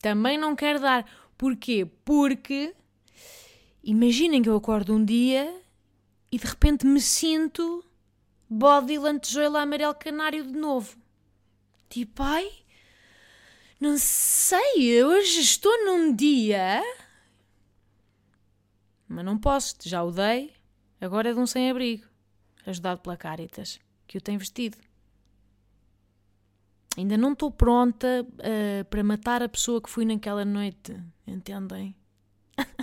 Também 0.00 0.38
não 0.38 0.56
quero 0.56 0.80
dar. 0.80 1.04
Porquê? 1.36 1.86
Porque 2.04 2.74
imaginem 3.82 4.42
que 4.42 4.48
eu 4.48 4.56
acordo 4.56 4.94
um 4.94 5.04
dia 5.04 5.60
e 6.30 6.38
de 6.38 6.46
repente 6.46 6.86
me 6.86 7.00
sinto 7.00 7.84
body 8.48 8.98
lantejoula 8.98 9.62
amarelo 9.62 9.94
canário 9.94 10.44
de 10.44 10.52
novo. 10.52 10.96
Tipo, 11.88 12.22
ai, 12.22 12.50
não 13.80 13.96
sei, 13.98 15.04
hoje 15.04 15.40
estou 15.40 15.84
num 15.84 16.14
dia 16.14 16.82
mas 19.14 19.24
não 19.24 19.38
posso, 19.38 19.76
já 19.84 20.02
o 20.02 20.10
dei, 20.10 20.52
agora 21.00 21.30
é 21.30 21.32
de 21.32 21.38
um 21.38 21.46
sem-abrigo, 21.46 22.04
ajudado 22.66 23.00
pela 23.00 23.16
Caritas, 23.16 23.78
que 24.08 24.18
o 24.18 24.20
tem 24.20 24.36
vestido. 24.36 24.76
Ainda 26.96 27.16
não 27.16 27.32
estou 27.32 27.50
pronta 27.50 28.24
uh, 28.24 28.84
para 28.86 29.04
matar 29.04 29.42
a 29.42 29.48
pessoa 29.48 29.80
que 29.80 29.90
fui 29.90 30.04
naquela 30.04 30.44
noite, 30.44 31.00
entendem? 31.26 31.94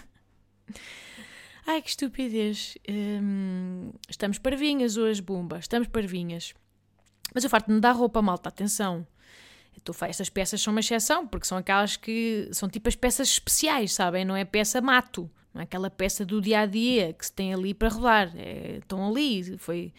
Ai, 1.72 1.82
que 1.82 1.88
estupidez. 1.88 2.78
Um, 2.90 3.92
estamos 4.10 4.38
parvinhas 4.38 4.98
hoje, 4.98 5.22
Bumba. 5.22 5.58
Estamos 5.58 5.88
parvinhas. 5.88 6.54
Mas 7.34 7.46
eu 7.46 7.50
farto 7.50 7.68
de 7.68 7.74
me 7.75 7.80
dar 7.80 7.94
roupa, 7.94 8.22
malta. 8.22 8.50
Atenção. 8.50 9.08
Estou, 9.78 9.96
estas 10.01 10.28
peças 10.28 10.62
são 10.62 10.74
uma 10.74 10.82
exceção, 10.82 11.25
porque 11.25 11.48
são 11.48 11.58
aquelas 11.58 11.96
que 11.96 12.50
são 12.51 12.68
tipo 12.68 12.90
as 12.90 12.96
peças 12.98 13.30
especiais, 13.30 13.94
sabem? 13.94 14.25
Não 14.25 14.36
é 14.36 14.44
peça 14.44 14.82
mato. 14.82 15.32
Não 15.54 15.62
é 15.62 15.63
aquela 15.63 15.90
peça 15.90 16.25
do 16.25 16.42
dia 16.42 16.60
a 16.60 16.66
dia 16.66 17.13
que 17.13 17.25
se 17.25 17.32
tem 17.32 17.54
ali 17.54 17.74
para 17.74 17.88
rodar. 17.88 18.34
É, 18.36 18.80
estão 18.80 19.10
ali. 19.10 19.58
Foi. 19.58 19.94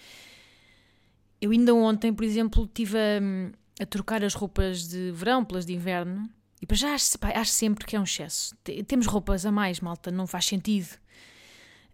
Eu 1.41 1.53
ainda 1.53 1.75
ontem, 1.75 2.13
por 2.13 2.25
exemplo, 2.25 2.65
estive 2.65 2.99
a, 2.99 3.83
a, 3.83 3.87
trocar 3.87 4.23
as 4.23 4.35
roupas 4.35 4.89
de 4.89 5.11
verão 5.13 5.43
pelas 5.43 5.65
de 5.65 5.73
inverno. 5.73 6.29
E 6.61 6.67
para 6.67 6.77
já 6.77 6.93
acho, 6.93 7.19
pá, 7.19 7.31
acho 7.31 7.53
sempre 7.53 7.87
que 7.87 7.97
é 7.97 7.99
um 7.99 8.05
excesso. 8.05 8.55
Temos 8.87 9.07
roupas 9.07 9.47
a 9.47 9.51
mais, 9.51 9.81
malta, 9.81 10.11
não 10.11 10.27
faz 10.27 10.45
sentido. 10.45 11.01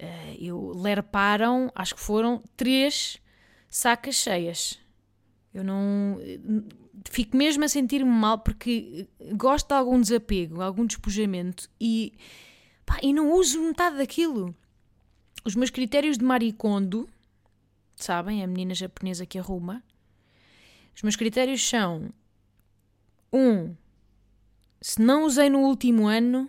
Uh, 0.01 0.37
eu 0.39 0.73
lerparam, 0.77 1.71
acho 1.75 1.95
que 1.95 2.01
foram 2.01 2.43
três 2.57 3.19
sacas 3.69 4.15
cheias. 4.15 4.79
Eu 5.53 5.65
não. 5.65 6.19
Fico 7.11 7.37
mesmo 7.37 7.65
a 7.65 7.69
sentir-me 7.69 8.11
mal 8.11 8.39
porque 8.39 9.09
gosto 9.35 9.69
de 9.69 9.75
algum 9.75 10.01
desapego, 10.01 10.61
algum 10.61 10.85
despojamento 10.85 11.69
e 11.81 12.13
Pá, 12.89 12.99
e 13.03 13.13
não 13.13 13.33
uso 13.33 13.61
metade 13.61 13.99
daquilo. 13.99 14.57
Os 15.45 15.55
meus 15.55 15.69
critérios 15.69 16.17
de 16.17 16.25
maricondo, 16.25 17.07
sabem, 17.95 18.43
a 18.43 18.47
menina 18.47 18.73
japonesa 18.73 19.27
que 19.27 19.39
arruma, 19.39 19.85
os 20.97 21.03
meus 21.03 21.15
critérios 21.15 21.63
são: 21.63 22.09
um, 23.31 23.77
se 24.81 25.03
não 25.03 25.25
usei 25.25 25.51
no 25.51 25.61
último 25.61 26.07
ano, 26.07 26.49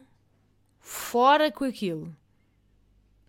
fora 0.80 1.52
com 1.52 1.66
aquilo. 1.66 2.16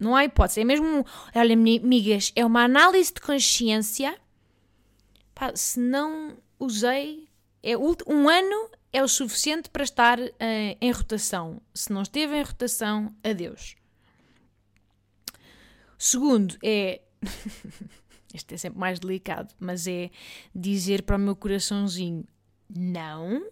Não 0.01 0.17
há 0.17 0.25
hipótese. 0.25 0.63
É 0.63 0.65
mesmo. 0.65 1.05
Olha, 1.35 1.55
amigas, 1.55 2.33
é 2.35 2.45
uma 2.45 2.65
análise 2.65 3.13
de 3.13 3.21
consciência. 3.21 4.19
Pá, 5.35 5.55
se 5.55 5.79
não 5.79 6.39
usei. 6.59 7.29
É 7.63 7.77
um 7.77 8.29
ano 8.29 8.71
é 8.93 9.03
o 9.03 9.09
suficiente 9.09 9.69
para 9.69 9.85
estar 9.85 10.19
uh, 10.19 10.31
em 10.81 10.91
rotação. 10.91 11.61
Se 11.75 11.93
não 11.93 12.03
esteve 12.03 12.35
em 12.35 12.43
rotação, 12.43 13.15
adeus. 13.23 13.77
Segundo 15.99 16.57
é. 16.63 17.03
este 18.35 18.55
é 18.55 18.57
sempre 18.57 18.79
mais 18.79 18.99
delicado, 18.99 19.55
mas 19.61 19.87
é 19.87 20.11
dizer 20.55 21.03
para 21.03 21.17
o 21.17 21.19
meu 21.19 21.37
coraçãozinho: 21.37 22.27
não, 22.75 23.47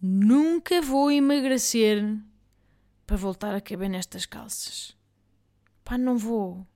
nunca 0.00 0.80
vou 0.80 1.10
emagrecer 1.10 2.02
para 3.06 3.16
voltar 3.16 3.54
a 3.54 3.60
caber 3.60 3.90
nestas 3.90 4.24
calças. 4.24 4.97
Pá, 5.88 5.96
não 5.96 6.18
vou. 6.18 6.66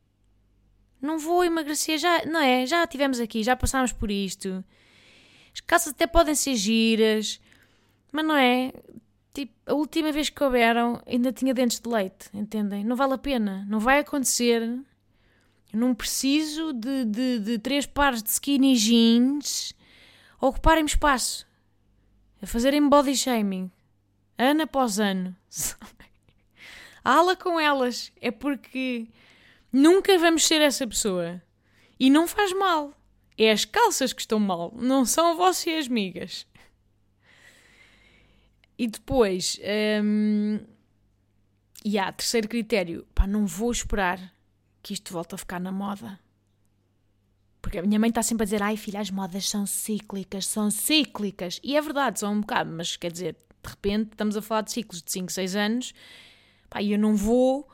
Não 0.98 1.18
vou 1.18 1.44
emagrecer, 1.44 1.98
já, 1.98 2.24
não 2.24 2.40
é? 2.40 2.64
Já 2.64 2.86
tivemos 2.86 3.20
aqui, 3.20 3.42
já 3.42 3.54
passámos 3.54 3.92
por 3.92 4.10
isto. 4.10 4.64
As 5.52 5.60
calças 5.60 5.92
até 5.92 6.06
podem 6.06 6.34
ser 6.34 6.56
giras, 6.56 7.38
mas 8.10 8.24
não 8.24 8.34
é? 8.34 8.72
Tipo, 9.34 9.52
a 9.66 9.74
última 9.74 10.10
vez 10.12 10.30
que 10.30 10.36
couberam 10.36 11.02
ainda 11.06 11.30
tinha 11.30 11.52
dentes 11.52 11.78
de 11.78 11.90
leite, 11.90 12.30
entendem? 12.32 12.84
Não 12.84 12.96
vale 12.96 13.12
a 13.12 13.18
pena, 13.18 13.66
não 13.68 13.78
vai 13.78 13.98
acontecer. 13.98 14.62
Eu 14.62 15.78
não 15.78 15.94
preciso 15.94 16.72
de, 16.72 17.04
de, 17.04 17.38
de 17.40 17.58
três 17.58 17.84
pares 17.84 18.22
de 18.22 18.30
skinny 18.30 18.74
jeans 18.76 19.74
a 20.40 20.46
ocuparem 20.46 20.86
espaço, 20.86 21.46
a 22.40 22.46
fazerem 22.46 22.88
body 22.88 23.14
shaming, 23.14 23.70
ano 24.38 24.62
após 24.62 24.98
ano. 24.98 25.36
Ala 27.04 27.36
com 27.36 27.58
elas, 27.58 28.12
é 28.20 28.30
porque 28.30 29.08
nunca 29.72 30.16
vamos 30.18 30.46
ser 30.46 30.60
essa 30.60 30.86
pessoa. 30.86 31.42
E 31.98 32.10
não 32.10 32.26
faz 32.26 32.52
mal. 32.52 32.92
É 33.36 33.50
as 33.50 33.64
calças 33.64 34.12
que 34.12 34.20
estão 34.20 34.38
mal, 34.38 34.72
não 34.76 35.04
são 35.04 35.36
vocês, 35.36 35.86
amigas. 35.86 36.46
E 38.78 38.86
depois, 38.86 39.58
um, 40.02 40.60
e 41.84 41.98
há 41.98 42.12
terceiro 42.12 42.48
critério, 42.48 43.06
pá, 43.14 43.26
não 43.26 43.46
vou 43.46 43.70
esperar 43.70 44.32
que 44.82 44.92
isto 44.92 45.12
volte 45.12 45.34
a 45.34 45.38
ficar 45.38 45.60
na 45.60 45.72
moda. 45.72 46.18
Porque 47.60 47.78
a 47.78 47.82
minha 47.82 47.98
mãe 47.98 48.08
está 48.08 48.22
sempre 48.22 48.42
a 48.42 48.46
dizer, 48.46 48.62
ai 48.62 48.76
filha, 48.76 49.00
as 49.00 49.10
modas 49.10 49.48
são 49.48 49.66
cíclicas, 49.66 50.46
são 50.46 50.70
cíclicas. 50.70 51.60
E 51.62 51.76
é 51.76 51.80
verdade, 51.80 52.18
são 52.18 52.32
um 52.32 52.40
bocado, 52.40 52.70
mas 52.72 52.96
quer 52.96 53.12
dizer, 53.12 53.36
de 53.62 53.70
repente 53.70 54.10
estamos 54.10 54.36
a 54.36 54.42
falar 54.42 54.62
de 54.62 54.72
ciclos 54.72 55.00
de 55.00 55.12
5, 55.12 55.30
6 55.30 55.56
anos, 55.56 55.94
pá, 56.72 56.82
eu 56.82 56.98
não 56.98 57.14
vou 57.14 57.68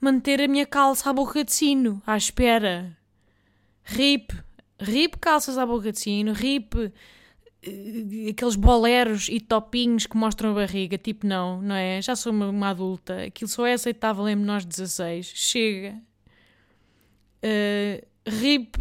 manter 0.00 0.40
a 0.40 0.46
minha 0.46 0.64
calça 0.64 1.10
à 1.10 1.12
boca 1.12 1.42
de 1.42 1.52
sino, 1.52 2.00
à 2.06 2.16
espera. 2.16 2.96
RIP, 3.82 4.32
RIP 4.78 5.16
calças 5.20 5.58
à 5.58 5.66
boca 5.66 5.90
de 5.90 5.98
sino, 5.98 6.32
RIP 6.32 6.92
eh, 7.62 8.30
aqueles 8.30 8.54
boleros 8.54 9.28
e 9.28 9.40
topinhos 9.40 10.06
que 10.06 10.16
mostram 10.16 10.52
a 10.52 10.54
barriga, 10.54 10.96
tipo, 10.96 11.26
não, 11.26 11.60
não 11.60 11.74
é? 11.74 12.00
Já 12.00 12.14
sou 12.14 12.32
uma, 12.32 12.48
uma 12.48 12.70
adulta, 12.70 13.24
aquilo 13.24 13.48
só 13.48 13.66
é 13.66 13.72
aceitável 13.72 14.28
em 14.28 14.36
menores 14.36 14.64
de 14.64 14.70
16, 14.70 15.26
chega. 15.26 16.00
Uh, 17.42 18.04
rip, 18.28 18.76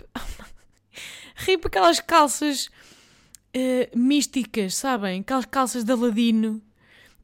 rip 1.36 1.68
aquelas 1.68 2.00
calças 2.00 2.68
uh, 2.68 3.98
místicas, 3.98 4.76
sabem? 4.76 5.22
Aquelas 5.22 5.46
calças 5.46 5.84
de 5.84 5.92
Aladino, 5.92 6.62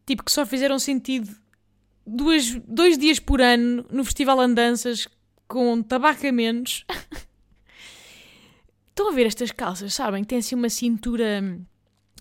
tipo, 0.05 0.23
que 0.23 0.31
só 0.31 0.45
fizeram 0.45 0.77
sentido 0.77 1.40
duas, 2.11 2.55
dois 2.67 2.97
dias 2.97 3.19
por 3.19 3.41
ano 3.41 3.85
no 3.89 4.03
Festival 4.03 4.39
Andanças 4.39 5.07
com 5.47 5.81
menos. 6.31 6.85
Estão 8.89 9.09
a 9.09 9.13
ver 9.13 9.25
estas 9.25 9.51
calças, 9.51 9.93
sabem? 9.93 10.23
Tem 10.23 10.39
assim 10.39 10.55
uma 10.55 10.69
cintura 10.69 11.59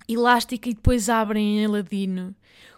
elástica 0.09 0.69
e 0.69 0.75
depois 0.75 1.09
abrem 1.09 1.63
em 1.63 1.67
ladino, 1.67 2.35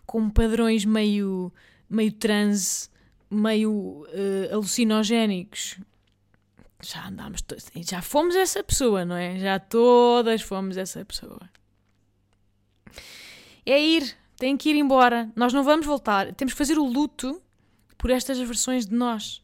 com 0.06 0.30
padrões 0.30 0.84
meio, 0.84 1.52
meio 1.88 2.12
transe, 2.12 2.88
meio 3.30 3.72
uh, 3.72 4.52
alucinogénicos. 4.52 5.78
Já 6.82 7.06
andámos, 7.06 7.44
já 7.88 8.02
fomos 8.02 8.34
essa 8.34 8.62
pessoa, 8.64 9.04
não 9.04 9.14
é? 9.14 9.38
Já 9.38 9.60
todas 9.60 10.42
fomos 10.42 10.76
essa 10.76 11.04
pessoa. 11.04 11.48
É 13.64 13.80
ir, 13.80 14.16
têm 14.42 14.56
que 14.56 14.70
ir 14.70 14.76
embora. 14.76 15.30
Nós 15.36 15.52
não 15.52 15.62
vamos 15.62 15.86
voltar. 15.86 16.34
Temos 16.34 16.52
que 16.52 16.58
fazer 16.58 16.76
o 16.76 16.84
luto 16.84 17.40
por 17.96 18.10
estas 18.10 18.40
versões 18.40 18.84
de 18.84 18.92
nós. 18.92 19.40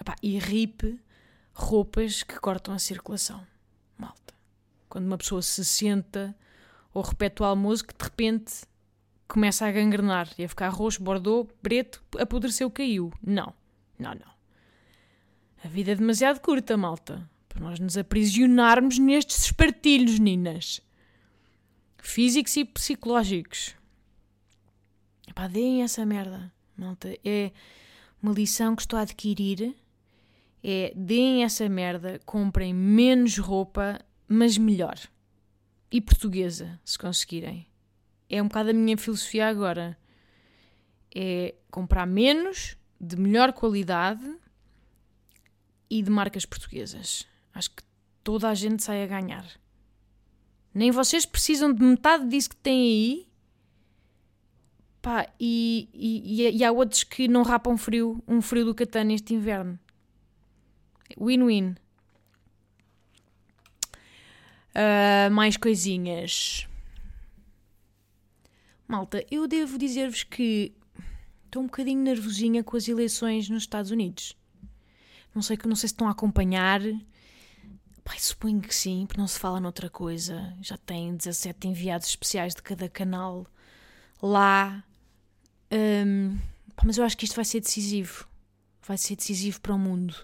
Epá, 0.00 0.14
e 0.22 0.38
ripe 0.38 1.00
roupas 1.52 2.22
que 2.22 2.38
cortam 2.38 2.72
a 2.72 2.78
circulação. 2.78 3.44
Malta. 3.96 4.32
Quando 4.88 5.06
uma 5.06 5.18
pessoa 5.18 5.42
se 5.42 5.64
senta 5.64 6.36
ou 6.94 7.02
repete 7.02 7.42
o 7.42 7.44
almoço 7.44 7.84
que 7.84 7.92
de 7.92 8.04
repente 8.04 8.62
começa 9.26 9.66
a 9.66 9.72
gangrenar 9.72 10.28
e 10.38 10.44
a 10.44 10.48
ficar 10.48 10.68
roxo, 10.68 11.02
bordô, 11.02 11.48
preto, 11.60 12.00
apodreceu, 12.16 12.70
caiu. 12.70 13.12
Não, 13.20 13.52
não, 13.98 14.12
não. 14.14 14.38
A 15.64 15.66
vida 15.66 15.90
é 15.90 15.94
demasiado 15.96 16.38
curta, 16.38 16.76
malta, 16.76 17.28
para 17.48 17.60
nós 17.60 17.80
nos 17.80 17.98
aprisionarmos 17.98 19.00
nestes 19.00 19.46
espartilhos, 19.46 20.20
ninas. 20.20 20.80
Físicos 21.98 22.56
e 22.56 22.64
psicológicos. 22.64 23.74
Epá, 25.26 25.46
deem 25.46 25.82
essa 25.82 26.04
merda, 26.06 26.52
malta. 26.76 27.14
É 27.24 27.52
uma 28.22 28.32
lição 28.32 28.74
que 28.74 28.82
estou 28.82 28.98
a 28.98 29.02
adquirir. 29.02 29.74
É, 30.62 30.92
deem 30.96 31.44
essa 31.44 31.68
merda, 31.68 32.20
comprem 32.24 32.74
menos 32.74 33.38
roupa, 33.38 34.00
mas 34.26 34.58
melhor. 34.58 34.98
E 35.90 36.00
portuguesa, 36.00 36.80
se 36.84 36.98
conseguirem 36.98 37.68
é 38.28 38.42
um 38.42 38.48
bocado 38.48 38.70
a 38.70 38.72
minha 38.72 38.96
filosofia 38.96 39.48
agora. 39.48 39.96
É 41.14 41.54
comprar 41.70 42.06
menos, 42.06 42.76
de 43.00 43.16
melhor 43.16 43.52
qualidade 43.52 44.38
e 45.88 46.02
de 46.02 46.10
marcas 46.10 46.44
portuguesas. 46.44 47.26
Acho 47.54 47.70
que 47.70 47.82
toda 48.22 48.48
a 48.48 48.54
gente 48.54 48.82
sai 48.82 49.02
a 49.02 49.06
ganhar. 49.06 49.46
Nem 50.74 50.90
vocês 50.90 51.26
precisam 51.26 51.72
de 51.72 51.82
metade 51.82 52.28
disso 52.28 52.50
que 52.50 52.56
têm 52.56 52.80
aí. 52.80 53.28
Pá, 55.00 55.28
e, 55.38 55.88
e, 55.94 56.56
e 56.56 56.64
há 56.64 56.72
outros 56.72 57.04
que 57.04 57.28
não 57.28 57.42
rapam 57.42 57.76
frio, 57.76 58.22
um 58.26 58.42
frio 58.42 58.64
do 58.64 58.74
Catano 58.74 59.12
este 59.12 59.34
inverno. 59.34 59.78
Win-win. 61.18 61.76
Uh, 64.74 65.30
mais 65.32 65.56
coisinhas. 65.56 66.68
Malta, 68.86 69.24
eu 69.30 69.46
devo 69.46 69.76
dizer-vos 69.78 70.22
que 70.22 70.72
estou 71.44 71.62
um 71.62 71.66
bocadinho 71.66 72.02
nervosinha 72.02 72.62
com 72.62 72.76
as 72.76 72.88
eleições 72.88 73.48
nos 73.48 73.64
Estados 73.64 73.90
Unidos. 73.90 74.36
Não 75.34 75.42
sei, 75.42 75.58
não 75.66 75.76
sei 75.76 75.88
se 75.88 75.94
estão 75.94 76.08
a 76.08 76.12
acompanhar. 76.12 76.80
Pai, 78.08 78.18
suponho 78.18 78.62
que 78.62 78.74
sim, 78.74 79.04
porque 79.06 79.20
não 79.20 79.28
se 79.28 79.38
fala 79.38 79.60
noutra 79.60 79.90
coisa. 79.90 80.56
Já 80.62 80.78
tem 80.78 81.14
17 81.14 81.68
enviados 81.68 82.08
especiais 82.08 82.54
de 82.54 82.62
cada 82.62 82.88
canal 82.88 83.46
lá. 84.22 84.82
Um, 85.70 86.38
mas 86.82 86.96
eu 86.96 87.04
acho 87.04 87.18
que 87.18 87.26
isto 87.26 87.36
vai 87.36 87.44
ser 87.44 87.60
decisivo. 87.60 88.26
Vai 88.80 88.96
ser 88.96 89.14
decisivo 89.14 89.60
para 89.60 89.74
o 89.74 89.78
mundo. 89.78 90.16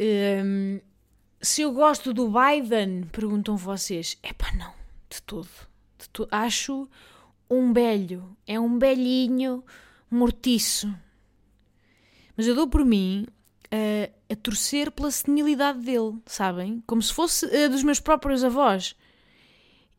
Um, 0.00 0.80
se 1.42 1.60
eu 1.60 1.70
gosto 1.74 2.14
do 2.14 2.32
Biden, 2.32 3.04
perguntam 3.12 3.54
vocês. 3.54 4.16
É 4.22 4.32
pá, 4.32 4.52
não, 4.54 4.72
de 5.10 5.20
todo 5.20 5.50
acho 6.30 6.88
um 7.50 7.74
belho, 7.74 8.34
é 8.46 8.58
um 8.58 8.78
belhinho 8.78 9.62
mortiço. 10.10 10.94
Mas 12.34 12.46
eu 12.46 12.54
dou 12.54 12.68
por 12.68 12.86
mim 12.86 13.26
a, 13.74 14.32
a 14.32 14.36
torcer 14.36 14.90
pela 14.92 15.10
senilidade 15.10 15.80
dele, 15.80 16.18
sabem? 16.26 16.82
Como 16.86 17.02
se 17.02 17.12
fosse 17.12 17.44
a 17.46 17.68
dos 17.68 17.82
meus 17.82 17.98
próprios 17.98 18.44
avós. 18.44 18.94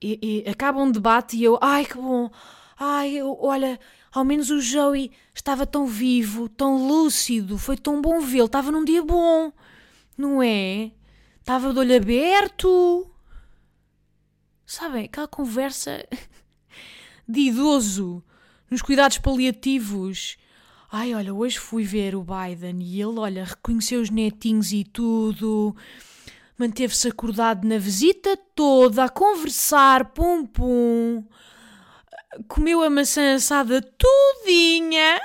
E, 0.02 0.44
e 0.46 0.50
acaba 0.50 0.82
um 0.82 0.92
debate 0.92 1.36
e 1.36 1.44
eu, 1.44 1.58
ai 1.62 1.86
que 1.86 1.96
bom, 1.96 2.30
ai, 2.78 3.14
eu, 3.16 3.38
olha, 3.42 3.80
ao 4.12 4.24
menos 4.24 4.50
o 4.50 4.62
Joey 4.62 5.12
estava 5.34 5.66
tão 5.66 5.88
vivo, 5.88 6.48
tão 6.48 6.88
lúcido, 6.88 7.58
foi 7.58 7.78
tão 7.78 8.02
bom 8.02 8.20
vê-lo, 8.20 8.46
estava 8.46 8.72
num 8.72 8.86
dia 8.86 9.04
bom, 9.04 9.52
não 10.18 10.42
é? 10.42 10.92
Estava 11.40 11.74
de 11.74 11.80
olho 11.80 11.96
aberto. 11.96 13.10
Sabem, 14.66 15.06
aquela 15.06 15.28
conversa 15.28 16.08
de 17.28 17.40
idoso 17.42 18.24
nos 18.70 18.82
cuidados 18.82 19.18
paliativos. 19.18 20.38
Ai, 20.98 21.14
olha, 21.14 21.34
hoje 21.34 21.60
fui 21.60 21.84
ver 21.84 22.16
o 22.16 22.24
Biden 22.24 22.82
e 22.82 23.02
ele, 23.02 23.20
olha, 23.20 23.44
reconheceu 23.44 24.00
os 24.00 24.10
netinhos 24.10 24.72
e 24.72 24.86
tudo. 24.86 25.76
Manteve-se 26.58 27.10
acordado 27.10 27.68
na 27.68 27.78
visita 27.78 28.38
toda, 28.56 29.04
a 29.04 29.10
conversar, 29.10 30.14
pum 30.14 30.46
pum. 30.46 31.28
Comeu 32.48 32.82
a 32.82 32.90
maçã 32.90 33.36
assada 33.36 33.82
tudinha. 33.82 35.20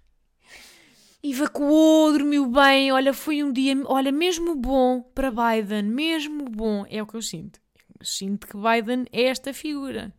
Evacuou, 1.22 2.12
dormiu 2.12 2.46
bem. 2.46 2.90
Olha, 2.90 3.12
foi 3.12 3.44
um 3.44 3.52
dia, 3.52 3.76
olha, 3.84 4.10
mesmo 4.10 4.54
bom 4.54 5.02
para 5.14 5.30
Biden, 5.30 5.82
mesmo 5.82 6.46
bom. 6.46 6.86
É 6.88 7.02
o 7.02 7.06
que 7.06 7.16
eu 7.16 7.20
sinto 7.20 7.60
sinto 8.00 8.46
que 8.46 8.56
Biden 8.56 9.04
é 9.12 9.24
esta 9.24 9.52
figura 9.52 10.10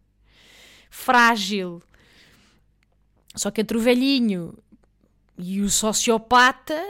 frágil. 0.91 1.81
Só 3.35 3.51
que 3.51 3.61
entre 3.61 3.77
o 3.77 3.81
velhinho 3.81 4.57
e 5.37 5.61
o 5.61 5.69
sociopata, 5.69 6.81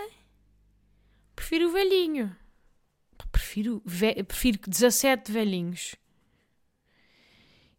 prefiro 1.36 1.70
o 1.70 1.72
velhinho. 1.72 2.36
Prefiro, 3.32 3.82
ve 3.84 4.24
prefiro 4.24 4.60
17 4.66 5.32
velhinhos. 5.32 5.96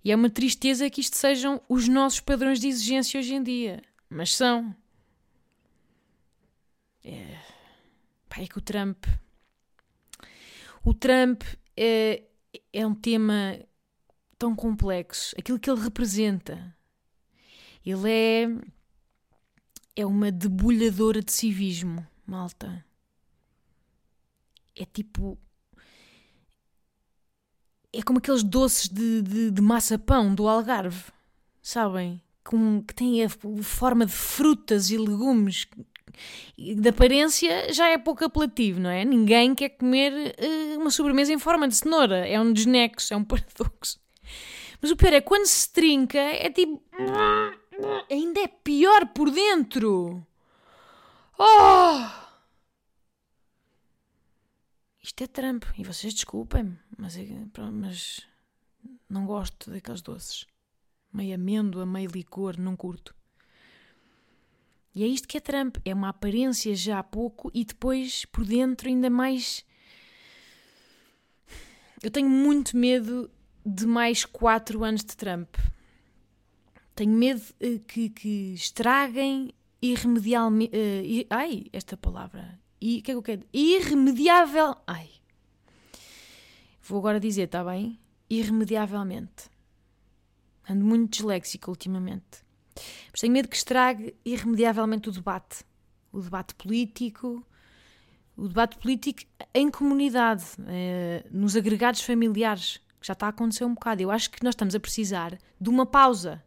E 0.04 0.12
é 0.12 0.14
uma 0.14 0.30
tristeza 0.30 0.88
que 0.90 1.00
isto 1.00 1.16
sejam 1.16 1.60
os 1.68 1.88
nossos 1.88 2.20
padrões 2.20 2.60
de 2.60 2.68
exigência 2.68 3.18
hoje 3.18 3.34
em 3.34 3.42
dia. 3.42 3.82
Mas 4.08 4.34
são. 4.34 4.76
É, 7.02 7.38
Pá, 8.28 8.42
é 8.42 8.46
que 8.46 8.58
o 8.58 8.60
Trump. 8.60 9.06
O 10.84 10.92
Trump 10.92 11.42
é, 11.76 12.22
é 12.72 12.86
um 12.86 12.94
tema 12.94 13.58
tão 14.38 14.54
complexo. 14.54 15.34
Aquilo 15.38 15.58
que 15.58 15.70
ele 15.70 15.80
representa. 15.80 16.75
Ele 17.86 18.10
é. 18.10 18.48
É 19.94 20.04
uma 20.04 20.30
debulhadora 20.30 21.22
de 21.22 21.32
civismo, 21.32 22.04
malta. 22.26 22.84
É 24.74 24.84
tipo. 24.84 25.38
É 27.92 28.02
como 28.02 28.18
aqueles 28.18 28.42
doces 28.42 28.88
de, 28.88 29.22
de, 29.22 29.50
de 29.52 29.62
maçapão 29.62 30.34
do 30.34 30.48
Algarve, 30.48 31.04
sabem? 31.62 32.20
Com, 32.44 32.82
que 32.82 32.94
têm 32.94 33.24
a 33.24 33.28
forma 33.62 34.04
de 34.04 34.12
frutas 34.12 34.90
e 34.90 34.98
legumes 34.98 35.66
de 36.56 36.88
aparência 36.88 37.72
já 37.72 37.88
é 37.88 37.98
pouco 37.98 38.24
apelativo, 38.24 38.80
não 38.80 38.90
é? 38.90 39.04
Ninguém 39.04 39.54
quer 39.54 39.70
comer 39.70 40.34
uh, 40.38 40.80
uma 40.80 40.90
sobremesa 40.90 41.32
em 41.32 41.38
forma 41.38 41.68
de 41.68 41.76
cenoura. 41.76 42.26
É 42.26 42.40
um 42.40 42.52
desnexo, 42.52 43.14
é 43.14 43.16
um 43.16 43.24
paradoxo. 43.24 43.98
Mas 44.80 44.90
o 44.90 44.96
pior 44.96 45.12
é 45.12 45.20
quando 45.20 45.46
se 45.46 45.72
trinca, 45.72 46.18
é 46.18 46.50
tipo. 46.50 46.82
Ainda 48.10 48.40
é 48.40 48.48
pior 48.48 49.08
por 49.08 49.30
dentro. 49.30 50.26
Oh! 51.38 52.26
Isto 55.02 55.24
é 55.24 55.26
trampo. 55.26 55.66
E 55.78 55.84
vocês 55.84 56.14
desculpem-me, 56.14 56.78
mas, 56.96 57.16
é, 57.16 57.26
mas 57.72 58.26
não 59.08 59.26
gosto 59.26 59.70
daqueles 59.70 60.00
doces. 60.00 60.46
Meio 61.12 61.34
amêndoa, 61.34 61.86
meio 61.86 62.10
licor, 62.10 62.58
não 62.58 62.76
curto. 62.76 63.14
E 64.94 65.04
é 65.04 65.06
isto 65.06 65.28
que 65.28 65.36
é 65.36 65.40
Trump: 65.40 65.76
é 65.84 65.92
uma 65.92 66.08
aparência 66.08 66.74
já 66.74 66.98
há 66.98 67.02
pouco 67.02 67.50
e 67.52 67.64
depois 67.64 68.24
por 68.24 68.44
dentro 68.44 68.88
ainda 68.88 69.10
mais. 69.10 69.64
Eu 72.02 72.10
tenho 72.10 72.28
muito 72.28 72.76
medo 72.76 73.30
de 73.64 73.86
mais 73.86 74.24
quatro 74.24 74.82
anos 74.82 75.04
de 75.04 75.16
Trump. 75.16 75.54
Tenho 76.96 77.12
medo 77.12 77.42
uh, 77.62 77.78
que, 77.80 78.08
que 78.08 78.54
estraguem 78.54 79.52
irremediavelmente. 79.82 80.74
Uh, 80.74 81.26
ai, 81.28 81.66
esta 81.70 81.94
palavra. 81.94 82.58
E 82.80 82.98
o 82.98 83.02
que 83.02 83.10
é 83.10 83.14
que 83.14 83.18
eu 83.18 83.22
quero? 83.22 83.42
Irremediável. 83.52 84.74
Ai. 84.86 85.10
Vou 86.82 86.98
agora 86.98 87.20
dizer, 87.20 87.42
está 87.42 87.62
bem? 87.62 88.00
Irremediavelmente. 88.30 89.50
Ando 90.68 90.86
muito 90.86 91.10
disléxico 91.10 91.70
ultimamente. 91.70 92.42
Mas 93.10 93.20
tenho 93.20 93.32
medo 93.32 93.48
que 93.48 93.56
estrague 93.56 94.16
irremediavelmente 94.24 95.10
o 95.10 95.12
debate. 95.12 95.64
O 96.10 96.20
debate 96.20 96.54
político, 96.54 97.46
o 98.34 98.48
debate 98.48 98.78
político 98.78 99.22
em 99.52 99.70
comunidade, 99.70 100.44
eh, 100.66 101.26
nos 101.30 101.56
agregados 101.56 102.00
familiares, 102.00 102.78
que 102.98 103.06
já 103.06 103.12
está 103.12 103.26
a 103.26 103.30
acontecer 103.30 103.64
um 103.64 103.74
bocado. 103.74 104.00
Eu 104.00 104.10
acho 104.10 104.30
que 104.30 104.42
nós 104.42 104.54
estamos 104.54 104.74
a 104.74 104.80
precisar 104.80 105.38
de 105.60 105.68
uma 105.68 105.84
pausa 105.84 106.42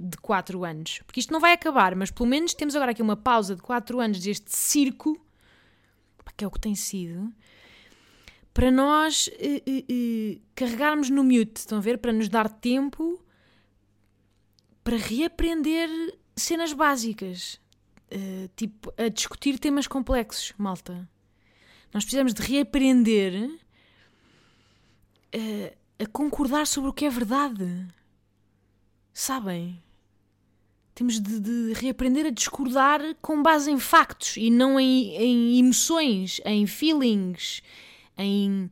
de 0.00 0.16
4 0.18 0.64
anos. 0.64 1.00
Porque 1.04 1.20
isto 1.20 1.32
não 1.32 1.40
vai 1.40 1.52
acabar, 1.52 1.94
mas 1.94 2.10
pelo 2.10 2.28
menos 2.28 2.54
temos 2.54 2.74
agora 2.74 2.92
aqui 2.92 3.02
uma 3.02 3.16
pausa 3.16 3.54
de 3.54 3.62
4 3.62 4.00
anos 4.00 4.20
deste 4.20 4.50
circo, 4.50 5.20
que 6.36 6.44
é 6.44 6.46
o 6.46 6.50
que 6.50 6.60
tem 6.60 6.74
sido, 6.74 7.30
para 8.54 8.70
nós 8.70 9.26
uh, 9.26 9.32
uh, 9.32 10.40
carregarmos 10.54 11.10
no 11.10 11.22
mute, 11.22 11.58
estão 11.58 11.76
a 11.76 11.80
ver? 11.82 11.98
Para 11.98 12.12
nos 12.12 12.30
dar 12.30 12.48
tempo 12.48 13.22
para 14.82 14.96
reaprender 14.96 15.90
cenas 16.34 16.72
básicas, 16.72 17.60
tipo 18.56 18.92
a 18.96 19.08
discutir 19.08 19.58
temas 19.58 19.86
complexos, 19.86 20.54
malta. 20.56 21.06
Nós 21.92 22.02
precisamos 22.02 22.32
de 22.32 22.40
reaprender 22.42 23.60
a 25.98 26.06
concordar 26.06 26.66
sobre 26.66 26.88
o 26.88 26.92
que 26.94 27.04
é 27.04 27.10
verdade. 27.10 27.86
Sabem? 29.12 29.82
Temos 31.00 31.18
de, 31.18 31.40
de, 31.40 31.72
reaprender 31.80 32.26
a 32.26 32.30
discordar 32.30 33.00
com 33.22 33.42
base 33.42 33.70
em 33.70 33.78
factos 33.80 34.36
e 34.36 34.50
não 34.50 34.78
em, 34.78 35.16
em 35.16 35.58
emoções, 35.58 36.42
em 36.44 36.66
feelings, 36.66 37.62
em 38.18 38.70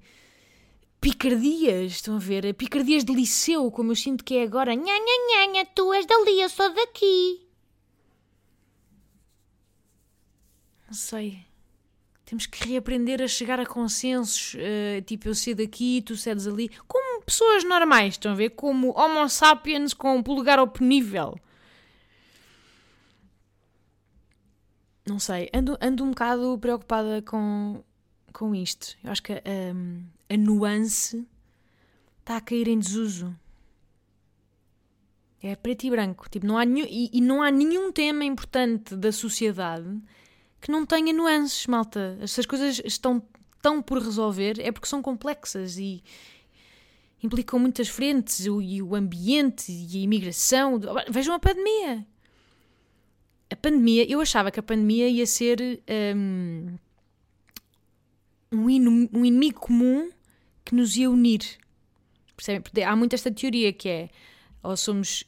picardias. 1.01 1.93
Estão 1.93 2.17
a 2.17 2.19
ver? 2.19 2.53
Picardias 2.53 3.03
de 3.03 3.15
liceu, 3.15 3.71
como 3.71 3.93
eu 3.93 3.97
sinto 3.97 4.23
que 4.23 4.37
é 4.37 4.43
agora. 4.43 4.75
Nha, 4.75 4.85
nha, 4.85 5.47
nha, 5.55 5.65
tu 5.75 5.91
és 5.95 6.05
dali, 6.05 6.43
eu 6.43 6.51
sou 6.51 6.69
daqui. 6.75 7.49
Não 10.87 10.93
sei. 10.93 11.39
Temos 12.27 12.45
que 12.45 12.69
reaprender 12.69 13.23
a 13.23 13.27
chegar 13.27 13.59
a 13.59 13.65
consensos. 13.65 14.53
Uh, 14.53 15.01
tipo, 15.01 15.29
eu 15.29 15.35
sei 15.35 15.55
daqui, 15.55 16.03
tu 16.05 16.15
cedes 16.15 16.47
ali. 16.47 16.71
Como 16.87 17.23
pessoas 17.23 17.65
normais, 17.65 18.17
estão 18.17 18.33
a 18.33 18.35
ver? 18.35 18.51
Como 18.51 18.91
Homo 18.91 19.27
sapiens 19.31 19.95
com 19.95 20.17
um 20.17 20.23
polegar 20.23 20.61
oponível. 20.61 21.41
Não 25.09 25.19
sei. 25.19 25.49
Ando, 25.55 25.79
ando 25.81 26.05
um 26.05 26.11
bocado 26.11 26.59
preocupada 26.61 27.23
com, 27.23 27.83
com 28.33 28.55
isto. 28.55 28.97
Eu 29.03 29.11
acho 29.11 29.23
que 29.23 29.33
a, 29.33 30.37
nuance 30.37 31.27
está 32.21 32.37
a 32.37 32.41
cair 32.41 32.69
em 32.69 32.79
desuso. 32.79 33.35
É 35.43 35.57
preto 35.57 35.85
e 35.85 35.91
branco. 35.91 36.29
Tipo, 36.29 36.47
não 36.47 36.59
há 36.59 36.65
nenhum, 36.65 36.87
e, 36.91 37.11
e 37.13 37.21
não 37.23 37.43
há 37.43 37.51
nenhum 37.51 37.91
tema 37.91 38.25
importante 38.25 38.95
da 38.95 39.11
sociedade 39.11 39.99
que 40.61 40.71
não 40.71 40.85
tenha 40.85 41.13
nuances, 41.13 41.67
malta. 41.67 42.19
Estas 42.21 42.45
coisas 42.45 42.83
estão 42.85 43.23
tão 43.63 43.81
por 43.81 44.03
resolver 44.03 44.61
é 44.61 44.71
porque 44.71 44.89
são 44.89 45.01
complexas 45.01 45.79
e 45.79 46.03
implicam 47.23 47.59
muitas 47.59 47.89
frentes, 47.89 48.47
o, 48.47 48.61
e 48.61 48.83
o 48.83 48.95
ambiente 48.95 49.73
e 49.73 49.99
a 49.99 50.03
imigração. 50.03 50.79
Vejam 51.09 51.35
a 51.35 51.39
pandemia. 51.39 52.07
A 53.51 53.57
pandemia, 53.57 54.11
eu 54.11 54.21
achava 54.21 54.51
que 54.51 54.61
a 54.61 54.63
pandemia 54.63 55.09
ia 55.09 55.27
ser 55.27 55.61
um, 55.89 56.77
um, 58.53 59.09
um 59.13 59.25
inimigo 59.25 59.61
comum 59.61 60.11
que 60.65 60.75
nos 60.75 60.97
ia 60.97 61.11
unir. 61.11 61.41
Percebem? 62.37 62.61
Porque 62.61 62.83
há 62.83 62.95
muito 62.95 63.15
esta 63.15 63.31
teoria 63.31 63.73
que 63.73 63.89
é 63.89 64.09
ou 64.63 64.77
somos, 64.77 65.25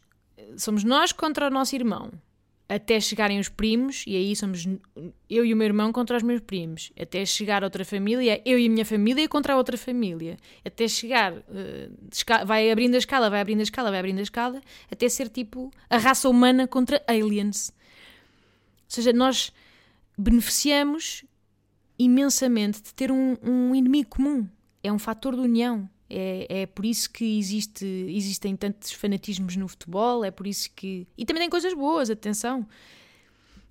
somos 0.57 0.85
nós 0.85 1.13
contra 1.13 1.47
o 1.47 1.51
nosso 1.51 1.75
irmão, 1.75 2.11
até 2.69 3.01
chegarem 3.01 3.39
os 3.41 3.49
primos, 3.49 4.05
e 4.07 4.15
aí 4.17 4.37
somos 4.37 4.65
eu 5.29 5.45
e 5.45 5.53
o 5.53 5.57
meu 5.57 5.67
irmão 5.67 5.93
contra 5.93 6.17
os 6.17 6.23
meus 6.23 6.41
primos, 6.41 6.93
até 7.01 7.25
chegar 7.25 7.65
outra 7.65 7.85
família, 7.85 8.41
eu 8.45 8.59
e 8.59 8.67
a 8.67 8.71
minha 8.71 8.85
família 8.85 9.29
contra 9.29 9.55
a 9.55 9.57
outra 9.57 9.77
família, 9.77 10.37
até 10.65 10.87
chegar, 10.87 11.33
uh, 11.33 12.47
vai 12.47 12.71
abrindo 12.71 12.95
a 12.95 12.99
escala, 12.99 13.31
vai 13.31 13.41
abrindo 13.41 13.61
a 13.61 13.65
escala, 13.65 13.91
vai 13.91 13.99
abrindo 13.99 14.19
a 14.19 14.23
escala, 14.23 14.61
até 14.91 15.09
ser 15.09 15.29
tipo 15.29 15.73
a 15.89 15.97
raça 15.97 16.29
humana 16.29 16.69
contra 16.69 17.03
aliens. 17.09 17.73
Seja, 18.91 19.13
nós 19.13 19.53
beneficiamos 20.19 21.25
imensamente 21.97 22.83
de 22.83 22.93
ter 22.93 23.13
um, 23.13 23.37
um 23.41 23.73
inimigo 23.73 24.11
comum. 24.11 24.49
É 24.83 24.93
um 24.93 24.99
fator 24.99 25.37
de 25.37 25.43
união. 25.43 25.89
É, 26.09 26.63
é 26.63 26.67
por 26.67 26.85
isso 26.85 27.09
que 27.09 27.39
existe, 27.39 27.87
existem 28.09 28.57
tantos 28.57 28.91
fanatismos 28.91 29.55
no 29.55 29.69
futebol, 29.69 30.25
é 30.25 30.31
por 30.33 30.45
isso 30.45 30.69
que. 30.75 31.07
E 31.17 31.25
também 31.25 31.43
tem 31.43 31.49
coisas 31.49 31.73
boas, 31.73 32.11
atenção. 32.11 32.67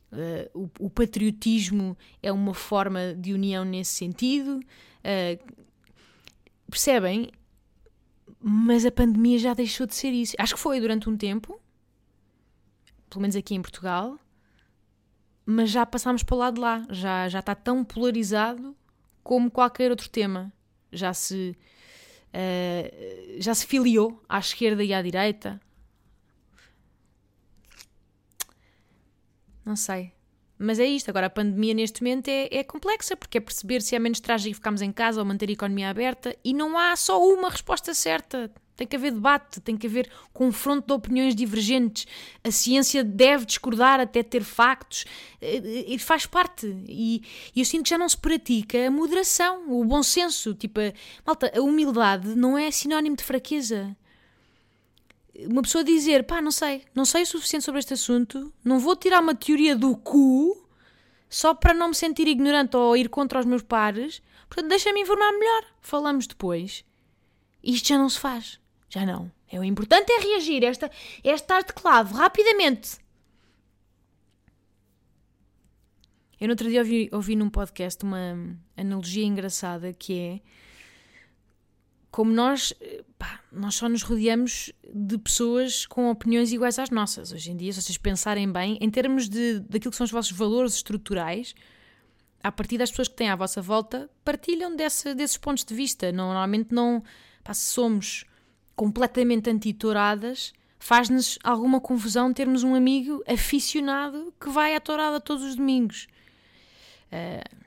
Uh, 0.09 0.69
o, 0.79 0.85
o, 0.85 0.89
patriotismo 0.89 1.97
é 2.23 2.31
uma 2.31 2.53
forma 2.53 3.13
de 3.13 3.33
união 3.33 3.65
nesse 3.65 3.91
sentido. 3.91 4.61
Uh, 5.03 5.53
percebem? 6.71 7.29
Mas 8.39 8.85
a 8.85 8.91
pandemia 8.91 9.37
já 9.37 9.53
deixou 9.53 9.85
de 9.85 9.95
ser 9.95 10.11
isso. 10.11 10.33
Acho 10.39 10.55
que 10.55 10.61
foi 10.61 10.79
durante 10.79 11.09
um 11.09 11.17
tempo, 11.17 11.59
pelo 13.09 13.21
menos 13.21 13.35
aqui 13.35 13.53
em 13.53 13.61
Portugal, 13.61 14.17
mas 15.51 15.71
já 15.71 15.85
passámos 15.85 16.21
para 16.21 16.35
o 16.35 16.37
lado 16.37 16.53
de 16.55 16.61
lá. 16.61 16.85
Já, 16.89 17.27
já 17.27 17.39
está 17.39 17.55
tão 17.55 17.83
polarizado 17.83 18.75
como 19.23 19.49
qualquer 19.49 19.89
outro 19.89 20.09
tema. 20.09 20.53
Já 20.91 21.13
se 21.13 21.57
Uh, 22.29 23.41
já 23.41 23.55
se 23.55 23.65
filiou 23.65 24.23
à 24.29 24.37
esquerda 24.37 24.83
e 24.83 24.93
à 24.93 25.01
direita? 25.01 25.59
Não 29.65 29.75
sei. 29.75 30.13
Mas 30.57 30.77
é 30.79 30.85
isto. 30.85 31.09
Agora, 31.09 31.27
a 31.27 31.29
pandemia 31.29 31.73
neste 31.73 32.03
momento 32.03 32.27
é, 32.27 32.49
é, 32.51 32.63
complexa, 32.63 33.17
porque 33.17 33.39
é 33.39 33.41
perceber 33.41 33.81
se 33.81 33.95
é 33.95 33.99
menos 33.99 34.19
trágico 34.19 34.55
ficarmos 34.55 34.81
em 34.81 34.91
casa 34.91 35.19
ou 35.19 35.25
manter 35.25 35.49
a 35.49 35.53
economia 35.53 35.89
aberta 35.89 36.35
e 36.43 36.53
não 36.53 36.77
há 36.77 36.95
só 36.95 37.19
uma 37.19 37.49
resposta 37.49 37.93
certa. 37.93 38.51
Tem 38.79 38.87
que 38.87 38.95
haver 38.95 39.11
debate, 39.11 39.59
tem 39.59 39.75
que 39.75 39.87
haver 39.87 40.09
confronto 40.31 40.87
de 40.87 40.93
opiniões 40.93 41.35
divergentes. 41.35 42.07
A 42.41 42.49
ciência 42.49 43.03
deve 43.03 43.45
discordar 43.45 43.99
até 43.99 44.23
ter 44.23 44.41
factos. 44.41 45.03
E 45.41 45.99
faz 45.99 46.25
parte. 46.25 46.65
E, 46.87 47.21
eu 47.53 47.65
sinto 47.65 47.83
que 47.83 47.89
já 47.89 47.97
não 47.97 48.07
se 48.07 48.15
pratica 48.15 48.87
a 48.87 48.89
moderação, 48.89 49.69
o 49.69 49.83
bom 49.83 50.01
senso. 50.01 50.53
Tipo, 50.53 50.79
a, 50.79 50.93
malta, 51.25 51.51
a 51.53 51.61
humildade 51.61 52.29
não 52.35 52.57
é 52.57 52.71
sinónimo 52.71 53.17
de 53.17 53.23
fraqueza. 53.25 53.97
Uma 55.35 55.61
pessoa 55.61 55.83
dizer, 55.83 56.23
pá, 56.23 56.41
não 56.41 56.51
sei, 56.51 56.83
não 56.95 57.03
sei 57.03 57.23
o 57.23 57.25
suficiente 57.25 57.65
sobre 57.65 57.79
este 57.79 57.95
assunto, 57.95 58.53
não 58.63 58.79
vou 58.79 58.95
tirar 58.95 59.19
uma 59.19 59.35
teoria 59.35 59.75
do 59.75 59.93
cu 59.97 60.55
só 61.29 61.53
para 61.53 61.73
não 61.73 61.89
me 61.89 61.95
sentir 61.95 62.29
ignorante 62.29 62.77
ou 62.77 62.95
ir 62.95 63.09
contra 63.09 63.41
os 63.41 63.45
meus 63.45 63.61
pares. 63.61 64.21
Portanto, 64.47 64.69
deixa-me 64.69 65.01
informar 65.01 65.33
melhor. 65.33 65.65
Falamos 65.81 66.27
depois. 66.27 66.85
Isto 67.61 67.89
já 67.89 67.97
não 67.97 68.07
se 68.07 68.19
faz. 68.19 68.59
Já 68.89 69.05
não. 69.05 69.31
É 69.51 69.59
o 69.59 69.63
importante 69.63 70.11
é 70.11 70.19
reagir, 70.19 70.63
esta, 70.63 70.91
estar 71.23 71.63
de 71.63 71.73
clavo, 71.73 72.15
rapidamente. 72.15 72.97
Eu 76.39 76.47
no 76.47 76.53
outro 76.53 76.69
dia 76.69 76.79
ouvi, 76.79 77.09
ouvi 77.11 77.35
num 77.35 77.49
podcast 77.49 78.03
uma 78.03 78.57
analogia 78.77 79.25
engraçada 79.25 79.91
que 79.93 80.19
é 80.19 80.39
como 82.11 82.31
nós, 82.31 82.73
pá, 83.17 83.39
nós 83.51 83.75
só 83.75 83.87
nos 83.87 84.01
rodeamos 84.01 84.71
de 84.91 85.17
pessoas 85.17 85.85
com 85.85 86.09
opiniões 86.09 86.51
iguais 86.51 86.79
às 86.79 86.89
nossas. 86.89 87.31
Hoje 87.31 87.51
em 87.51 87.57
dia, 87.57 87.71
se 87.71 87.81
vocês 87.81 87.97
pensarem 87.97 88.51
bem, 88.51 88.77
em 88.81 88.89
termos 88.89 89.29
de, 89.29 89.59
daquilo 89.59 89.91
que 89.91 89.97
são 89.97 90.05
os 90.05 90.11
vossos 90.11 90.31
valores 90.31 90.73
estruturais, 90.75 91.53
a 92.41 92.51
partir 92.51 92.77
das 92.77 92.89
pessoas 92.89 93.07
que 93.07 93.15
têm 93.15 93.29
à 93.29 93.35
vossa 93.35 93.61
volta, 93.61 94.09
partilham 94.23 94.75
desse, 94.75 95.13
desses 95.13 95.37
pontos 95.37 95.63
de 95.63 95.75
vista. 95.75 96.11
Normalmente 96.11 96.73
não. 96.73 97.03
Pá, 97.43 97.53
se 97.53 97.71
somos 97.71 98.25
completamente 98.79 99.49
antitouradas, 99.49 100.53
faz-nos 100.79 101.37
alguma 101.43 101.81
confusão 101.81 102.31
termos 102.31 102.63
um 102.63 102.73
amigo 102.73 103.21
aficionado 103.27 104.33
que 104.39 104.49
vai 104.49 104.73
à 104.73 104.79
tourada 104.79 105.19
todos 105.19 105.43
os 105.43 105.57
domingos. 105.57 106.07
Uh, 107.11 107.57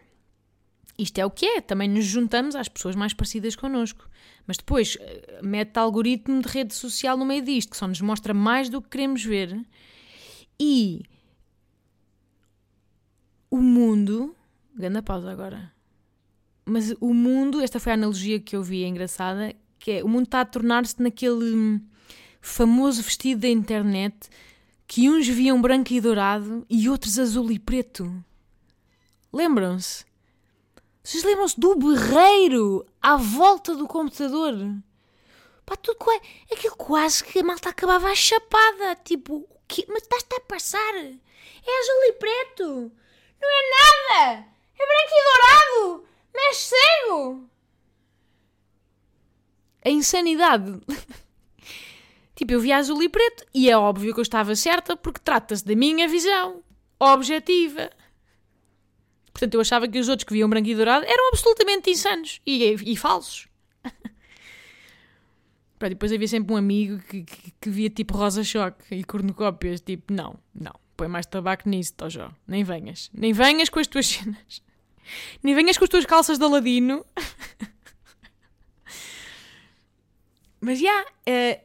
isto 0.98 1.18
é 1.18 1.26
o 1.26 1.30
que 1.30 1.44
é, 1.44 1.60
também 1.60 1.86
nos 1.86 2.06
juntamos 2.06 2.56
às 2.56 2.66
pessoas 2.66 2.96
mais 2.96 3.12
parecidas 3.12 3.54
connosco. 3.54 4.08
Mas 4.46 4.56
depois 4.56 4.94
uh, 4.94 5.44
mete 5.46 5.76
algoritmo 5.76 6.40
de 6.40 6.48
rede 6.48 6.72
social 6.72 7.18
no 7.18 7.26
meio 7.26 7.42
disto, 7.42 7.72
que 7.72 7.76
só 7.76 7.86
nos 7.86 8.00
mostra 8.00 8.32
mais 8.32 8.70
do 8.70 8.80
que 8.80 8.88
queremos 8.88 9.22
ver. 9.22 9.62
E 10.58 11.02
o 13.50 13.58
mundo. 13.58 14.34
Ganda 14.74 15.02
pausa 15.02 15.30
agora. 15.30 15.70
Mas 16.64 16.94
o 17.02 17.12
mundo, 17.12 17.60
esta 17.60 17.78
foi 17.78 17.92
a 17.92 17.96
analogia 17.96 18.40
que 18.40 18.56
eu 18.56 18.62
vi, 18.62 18.82
é 18.82 18.86
engraçada, 18.86 19.54
que 19.82 19.90
é 19.90 20.04
o 20.04 20.08
mundo 20.08 20.26
está 20.26 20.40
a 20.40 20.44
tornar-se 20.44 21.02
naquele 21.02 21.56
hum, 21.56 21.80
famoso 22.40 23.02
vestido 23.02 23.40
da 23.40 23.48
internet 23.48 24.30
que 24.86 25.10
uns 25.10 25.26
viam 25.26 25.60
branco 25.60 25.92
e 25.92 26.00
dourado 26.00 26.64
e 26.70 26.88
outros 26.88 27.18
azul 27.18 27.50
e 27.50 27.58
preto. 27.58 28.24
Lembram-se? 29.32 30.04
Vocês 31.02 31.24
lembram-se 31.24 31.58
do 31.58 31.74
berreiro 31.74 32.86
à 33.02 33.16
volta 33.16 33.74
do 33.74 33.88
computador? 33.88 34.54
Pá, 35.66 35.74
tudo 35.74 35.96
quase, 35.96 36.22
aquilo 36.52 36.76
quase 36.76 37.24
que 37.24 37.40
a 37.40 37.42
malta 37.42 37.70
acabava 37.70 38.08
a 38.08 38.14
chapada. 38.14 38.94
Tipo, 39.02 39.38
o 39.38 39.58
quê? 39.66 39.84
Mas 39.88 40.04
estás-te 40.04 40.32
a 40.36 40.40
passar? 40.42 40.94
É 40.94 41.80
azul 41.80 42.04
e 42.04 42.12
preto. 42.12 42.92
Não 43.40 43.48
é 43.50 43.62
nada. 43.80 44.46
É 44.78 44.86
branco 44.86 45.12
e 45.12 45.24
dourado. 45.24 46.04
És 46.34 46.56
cego 46.56 47.52
a 49.84 49.90
insanidade. 49.90 50.80
tipo, 52.34 52.52
eu 52.52 52.60
vi 52.60 52.72
azul 52.72 53.02
e 53.02 53.08
preto 53.08 53.44
e 53.54 53.70
é 53.70 53.76
óbvio 53.76 54.12
que 54.12 54.20
eu 54.20 54.22
estava 54.22 54.54
certa 54.54 54.96
porque 54.96 55.20
trata-se 55.22 55.64
da 55.64 55.74
minha 55.74 56.08
visão 56.08 56.62
objetiva. 56.98 57.90
Portanto, 59.32 59.54
eu 59.54 59.60
achava 59.60 59.88
que 59.88 59.98
os 59.98 60.08
outros 60.08 60.24
que 60.24 60.32
viam 60.34 60.48
branco 60.48 60.68
e 60.68 60.74
dourado 60.74 61.04
eram 61.06 61.28
absolutamente 61.28 61.90
insanos 61.90 62.40
e, 62.46 62.74
e 62.92 62.96
falsos. 62.96 63.48
Pronto, 65.78 65.90
depois 65.90 66.12
havia 66.12 66.28
sempre 66.28 66.54
um 66.54 66.56
amigo 66.56 66.98
que, 67.08 67.24
que, 67.24 67.52
que 67.60 67.70
via 67.70 67.90
tipo 67.90 68.16
rosa 68.16 68.44
choque 68.44 68.94
e 68.94 69.02
cornucópias, 69.02 69.80
tipo, 69.80 70.12
não, 70.12 70.38
não, 70.54 70.72
põe 70.96 71.08
mais 71.08 71.26
tabaco 71.26 71.68
nisso, 71.68 71.94
Tojó. 71.94 72.30
Nem 72.46 72.62
venhas. 72.62 73.10
Nem 73.12 73.32
venhas 73.32 73.68
com 73.68 73.80
as 73.80 73.86
tuas 73.86 74.06
cenas. 74.08 74.62
Nem 75.42 75.54
venhas 75.54 75.76
com 75.76 75.84
as 75.84 75.90
tuas 75.90 76.06
calças 76.06 76.38
de 76.38 76.44
Aladino. 76.44 77.04
Mas 80.64 80.78
já, 80.78 80.84
yeah, 80.84 81.10
é, 81.26 81.64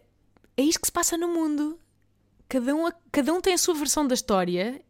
é 0.57 0.63
isto 0.63 0.81
que 0.81 0.87
se 0.87 0.91
passa 0.91 1.15
no 1.15 1.27
mundo. 1.27 1.79
Cada 2.49 2.73
um, 2.73 2.89
cada 3.11 3.31
um 3.31 3.39
tem 3.39 3.53
a 3.53 3.57
sua 3.57 3.75
versão 3.75 4.07
da 4.07 4.15
história 4.15 4.83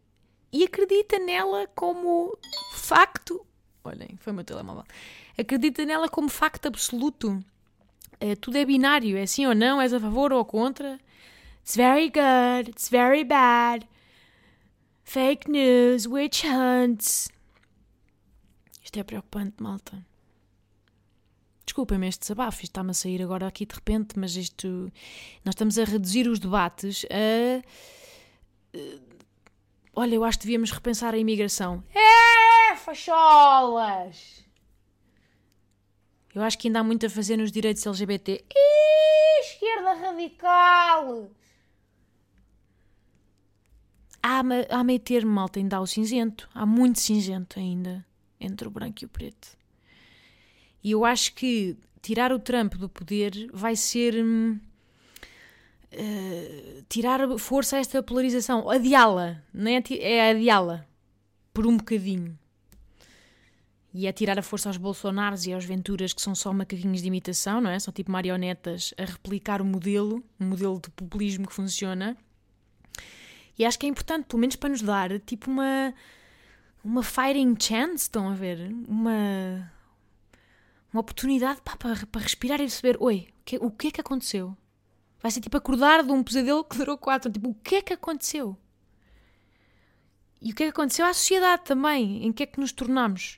e 0.49 0.63
acredita 0.63 1.19
nela 1.19 1.67
como 1.75 2.37
facto. 2.73 3.45
Olhem, 3.83 4.15
foi 4.17 4.31
o 4.31 4.35
meu 4.37 4.45
telemóvel. 4.45 4.85
Acredita 5.37 5.83
nela 5.83 6.07
como 6.07 6.29
facto 6.29 6.67
absoluto. 6.67 7.43
É, 8.17 8.33
tudo 8.33 8.57
é 8.57 8.63
binário, 8.63 9.17
é 9.17 9.25
sim 9.25 9.45
ou 9.45 9.53
não, 9.53 9.81
és 9.81 9.93
a 9.93 9.99
favor 9.99 10.31
ou 10.31 10.45
contra. 10.45 10.97
It's 11.61 11.75
very 11.75 12.09
good, 12.09 12.69
it's 12.69 12.87
very 12.87 13.25
bad. 13.25 13.85
Fake 15.03 15.51
news, 15.51 16.07
witch 16.07 16.45
hunts. 16.45 17.27
Isto 18.81 18.99
é 18.99 19.03
preocupante, 19.03 19.61
malta. 19.61 20.01
Desculpem-me 21.77 22.07
este 22.07 22.21
desabafo, 22.21 22.63
está-me 22.63 22.89
a 22.89 22.93
sair 22.95 23.21
agora 23.21 23.45
aqui 23.45 23.63
de 23.63 23.75
repente, 23.75 24.17
mas 24.17 24.35
isto. 24.35 24.91
Nós 25.45 25.53
estamos 25.53 25.77
a 25.77 25.83
reduzir 25.83 26.27
os 26.27 26.39
debates 26.39 27.05
a. 27.05 27.61
Olha, 29.93 30.15
eu 30.15 30.23
acho 30.23 30.39
que 30.39 30.45
devíamos 30.45 30.71
repensar 30.71 31.13
a 31.13 31.19
imigração. 31.19 31.83
É, 31.93 32.75
facholas! 32.77 34.43
Eu 36.33 36.41
acho 36.41 36.57
que 36.57 36.67
ainda 36.67 36.79
há 36.79 36.83
muito 36.83 37.05
a 37.05 37.11
fazer 37.11 37.37
nos 37.37 37.51
direitos 37.51 37.85
LGBT. 37.85 38.43
Ih, 38.55 39.39
esquerda 39.41 39.93
radical! 39.93 41.29
Há, 44.23 44.41
há 44.71 44.83
meio 44.83 44.99
termo, 44.99 45.31
malta, 45.31 45.59
ainda 45.59 45.77
há 45.77 45.81
o 45.81 45.85
cinzento. 45.85 46.49
Há 46.55 46.65
muito 46.65 46.99
cinzento 46.99 47.59
ainda 47.59 48.03
entre 48.39 48.67
o 48.67 48.71
branco 48.71 49.03
e 49.03 49.05
o 49.05 49.09
preto. 49.09 49.56
E 50.83 50.91
eu 50.91 51.03
acho 51.05 51.33
que 51.33 51.77
tirar 52.01 52.31
o 52.31 52.39
Trump 52.39 52.75
do 52.75 52.89
poder 52.89 53.49
vai 53.53 53.75
ser. 53.75 54.15
Uh, 55.93 56.83
tirar 56.89 57.37
força 57.37 57.77
a 57.77 57.79
esta 57.79 58.03
polarização. 58.03 58.69
Adiá-la. 58.69 59.41
Não 59.53 59.71
é, 59.71 59.81
é 59.99 60.31
adiá-la. 60.31 60.85
Por 61.53 61.65
um 61.65 61.77
bocadinho 61.77 62.37
e 63.97 64.05
é 64.05 64.11
tirar 64.11 64.37
a 64.37 64.43
força 64.43 64.69
aos 64.69 64.77
Bolsonaros 64.77 65.47
e 65.47 65.53
aos 65.53 65.65
Venturas, 65.65 66.13
que 66.13 66.21
são 66.21 66.35
só 66.35 66.53
macaquinhos 66.53 67.01
de 67.01 67.07
imitação, 67.07 67.59
não 67.59 67.71
é? 67.71 67.79
São 67.79 67.91
tipo 67.91 68.11
marionetas 68.11 68.93
a 68.95 69.05
replicar 69.05 69.59
o 69.59 69.65
modelo, 69.65 70.23
um 70.39 70.49
modelo 70.49 70.79
de 70.79 70.91
populismo 70.91 71.47
que 71.47 71.53
funciona. 71.53 72.15
E 73.57 73.65
acho 73.65 73.79
que 73.79 73.87
é 73.87 73.89
importante, 73.89 74.25
pelo 74.25 74.39
menos 74.39 74.55
para 74.55 74.69
nos 74.69 74.83
dar, 74.83 75.19
tipo 75.21 75.49
uma 75.49 75.95
uma 76.83 77.01
fighting 77.01 77.55
chance, 77.59 78.03
estão 78.03 78.29
a 78.29 78.35
ver? 78.35 78.71
Uma 78.87 79.71
uma 80.97 81.01
oportunidade 81.01 81.61
pá, 81.61 81.77
para, 81.77 82.07
para 82.07 82.21
respirar 82.21 82.59
e 82.59 82.63
perceber, 82.63 82.97
oi, 82.99 83.27
o 83.29 83.43
que, 83.45 83.57
o 83.57 83.71
que 83.71 83.87
é 83.87 83.91
que 83.91 84.01
aconteceu? 84.01 84.57
Vai 85.21 85.31
ser 85.31 85.41
tipo 85.41 85.55
acordar 85.55 86.03
de 86.03 86.11
um 86.11 86.23
pesadelo 86.23 86.63
que 86.63 86.77
durou 86.77 86.97
quatro. 86.97 87.31
Tipo, 87.31 87.49
o 87.49 87.53
que 87.53 87.75
é 87.75 87.81
que 87.81 87.93
aconteceu? 87.93 88.57
E 90.41 90.51
o 90.51 90.55
que 90.55 90.63
é 90.63 90.65
que 90.67 90.71
aconteceu 90.71 91.05
à 91.05 91.13
sociedade 91.13 91.63
também? 91.65 92.25
Em 92.25 92.31
que 92.31 92.43
é 92.43 92.45
que 92.45 92.59
nos 92.59 92.71
tornamos? 92.71 93.37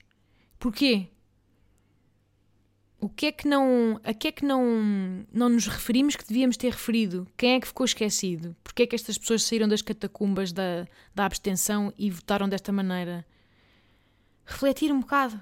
Porquê? 0.57 1.09
O 2.99 3.07
que 3.09 3.27
é 3.27 3.31
que 3.31 3.47
não. 3.47 3.99
A 4.03 4.13
que 4.13 4.27
é 4.27 4.31
que 4.31 4.45
não, 4.45 5.25
não 5.31 5.49
nos 5.49 5.67
referimos 5.67 6.15
que 6.15 6.27
devíamos 6.27 6.57
ter 6.57 6.71
referido? 6.71 7.27
Quem 7.37 7.55
é 7.55 7.59
que 7.59 7.67
ficou 7.67 7.85
esquecido? 7.85 8.55
Porquê 8.63 8.83
é 8.83 8.87
que 8.87 8.95
estas 8.95 9.17
pessoas 9.17 9.43
saíram 9.43 9.67
das 9.67 9.81
catacumbas 9.81 10.51
da, 10.51 10.85
da 11.15 11.25
abstenção 11.25 11.93
e 11.97 12.09
votaram 12.11 12.47
desta 12.47 12.71
maneira? 12.71 13.25
Refletir 14.45 14.91
um 14.91 14.99
bocado. 14.99 15.41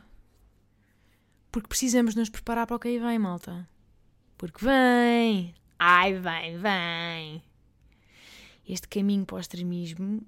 Porque 1.57 1.69
precisamos 1.69 2.13
nos 2.13 2.29
preparar 2.29 2.67
para 2.67 2.75
o 2.75 2.79
que 2.79 2.87
aí 2.87 2.99
vem, 2.99 3.17
malta. 3.17 3.67
Porque 4.37 4.63
vem! 4.63 5.55
Ai, 5.79 6.13
vem, 6.13 6.55
vem! 6.59 7.43
Este 8.63 8.87
caminho 8.87 9.25
para 9.25 9.37
o 9.37 9.39
extremismo, 9.39 10.21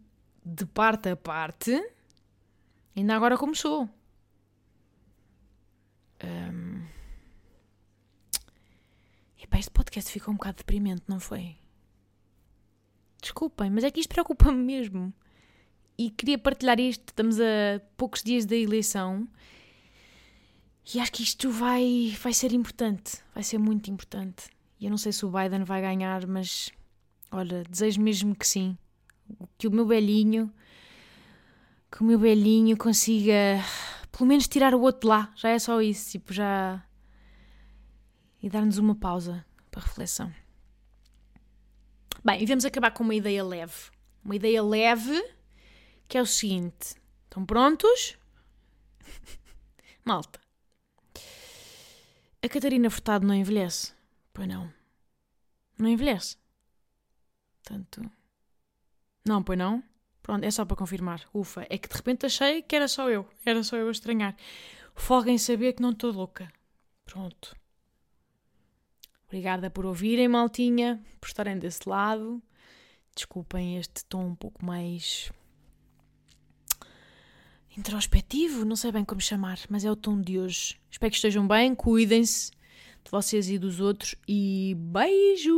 de 0.43 0.65
parte 0.65 1.07
a 1.07 1.15
parte, 1.15 1.71
ainda 2.95 3.15
agora 3.15 3.37
começou. 3.37 3.87
Um... 6.23 6.87
Epá, 9.37 9.59
este 9.59 9.69
podcast 9.69 10.11
ficou 10.11 10.33
um 10.33 10.37
bocado 10.37 10.57
deprimente, 10.57 11.03
não 11.07 11.19
foi? 11.19 11.57
Desculpem, 13.21 13.69
mas 13.69 13.83
é 13.83 13.91
que 13.91 13.99
isto 13.99 14.09
preocupa-me 14.09 14.63
mesmo. 14.63 15.13
E 15.95 16.09
queria 16.09 16.39
partilhar 16.39 16.79
isto. 16.79 17.09
Estamos 17.09 17.39
a 17.39 17.79
poucos 17.95 18.23
dias 18.23 18.47
da 18.47 18.55
eleição. 18.55 19.29
E 20.93 20.99
acho 20.99 21.11
que 21.11 21.23
isto 21.23 21.51
vai, 21.51 22.17
vai 22.21 22.33
ser 22.33 22.51
importante. 22.51 23.17
Vai 23.33 23.43
ser 23.43 23.57
muito 23.57 23.91
importante. 23.91 24.49
E 24.79 24.85
eu 24.85 24.89
não 24.89 24.97
sei 24.97 25.11
se 25.11 25.25
o 25.25 25.29
Biden 25.29 25.63
vai 25.63 25.81
ganhar, 25.81 26.25
mas 26.25 26.71
olha, 27.31 27.63
desejo 27.63 28.01
mesmo 28.01 28.35
que 28.35 28.47
sim. 28.47 28.77
Que 29.57 29.67
o 29.67 29.71
meu 29.71 29.85
velhinho. 29.85 30.51
Que 31.91 32.01
o 32.01 32.05
meu 32.05 32.17
velhinho 32.17 32.75
consiga 32.77 33.63
pelo 34.11 34.27
menos 34.27 34.47
tirar 34.47 34.75
o 34.75 34.81
outro 34.81 35.07
lá, 35.07 35.31
já 35.35 35.49
é 35.49 35.57
só 35.57 35.81
isso, 35.81 36.11
tipo, 36.11 36.33
já. 36.33 36.83
e 38.43 38.49
dar-nos 38.49 38.77
uma 38.77 38.93
pausa 38.93 39.45
para 39.71 39.81
reflexão. 39.81 40.33
Bem, 42.23 42.43
e 42.43 42.45
vamos 42.45 42.65
acabar 42.65 42.91
com 42.91 43.03
uma 43.03 43.15
ideia 43.15 43.43
leve. 43.43 43.91
Uma 44.23 44.35
ideia 44.35 44.61
leve 44.61 45.23
que 46.07 46.17
é 46.17 46.21
o 46.21 46.25
seguinte: 46.25 46.95
estão 47.25 47.45
prontos? 47.45 48.17
Malta. 50.03 50.48
A 52.41 52.47
Catarina 52.47 52.89
Furtado 52.89 53.27
não 53.27 53.35
envelhece? 53.35 53.93
Pois 54.33 54.47
não. 54.47 54.71
Não 55.77 55.89
envelhece. 55.89 56.37
Tanto. 57.63 58.09
Não, 59.25 59.43
pois 59.43 59.59
não? 59.59 59.83
Pronto, 60.21 60.45
é 60.45 60.51
só 60.51 60.63
para 60.63 60.77
confirmar. 60.77 61.27
Ufa, 61.33 61.65
é 61.69 61.77
que 61.77 61.89
de 61.89 61.95
repente 61.95 62.25
achei 62.25 62.61
que 62.61 62.75
era 62.75 62.87
só 62.87 63.09
eu. 63.09 63.27
Era 63.45 63.61
só 63.61 63.75
eu 63.75 63.89
a 63.89 63.91
estranhar. 63.91 64.37
Fogo 64.95 65.29
em 65.29 65.37
saber 65.37 65.73
que 65.73 65.81
não 65.81 65.91
estou 65.91 66.11
louca. 66.11 66.51
Pronto. 67.05 67.55
Obrigada 69.27 69.69
por 69.69 69.85
ouvirem, 69.85 70.27
maltinha, 70.27 71.03
por 71.19 71.27
estarem 71.27 71.59
desse 71.59 71.87
lado. 71.87 72.41
Desculpem 73.13 73.77
este 73.77 74.05
tom 74.05 74.27
um 74.27 74.35
pouco 74.35 74.65
mais 74.65 75.31
introspectivo, 77.79 78.65
não 78.65 78.75
sei 78.75 78.91
bem 78.91 79.05
como 79.05 79.21
chamar, 79.21 79.57
mas 79.69 79.85
é 79.85 79.91
o 79.91 79.95
tom 79.95 80.19
de 80.19 80.37
hoje. 80.37 80.75
Espero 80.91 81.09
que 81.09 81.15
estejam 81.15 81.47
bem, 81.47 81.73
cuidem-se 81.73 82.51
de 82.51 83.09
vocês 83.09 83.49
e 83.49 83.57
dos 83.57 83.79
outros 83.79 84.15
e 84.27 84.75
beijos! 84.77 85.49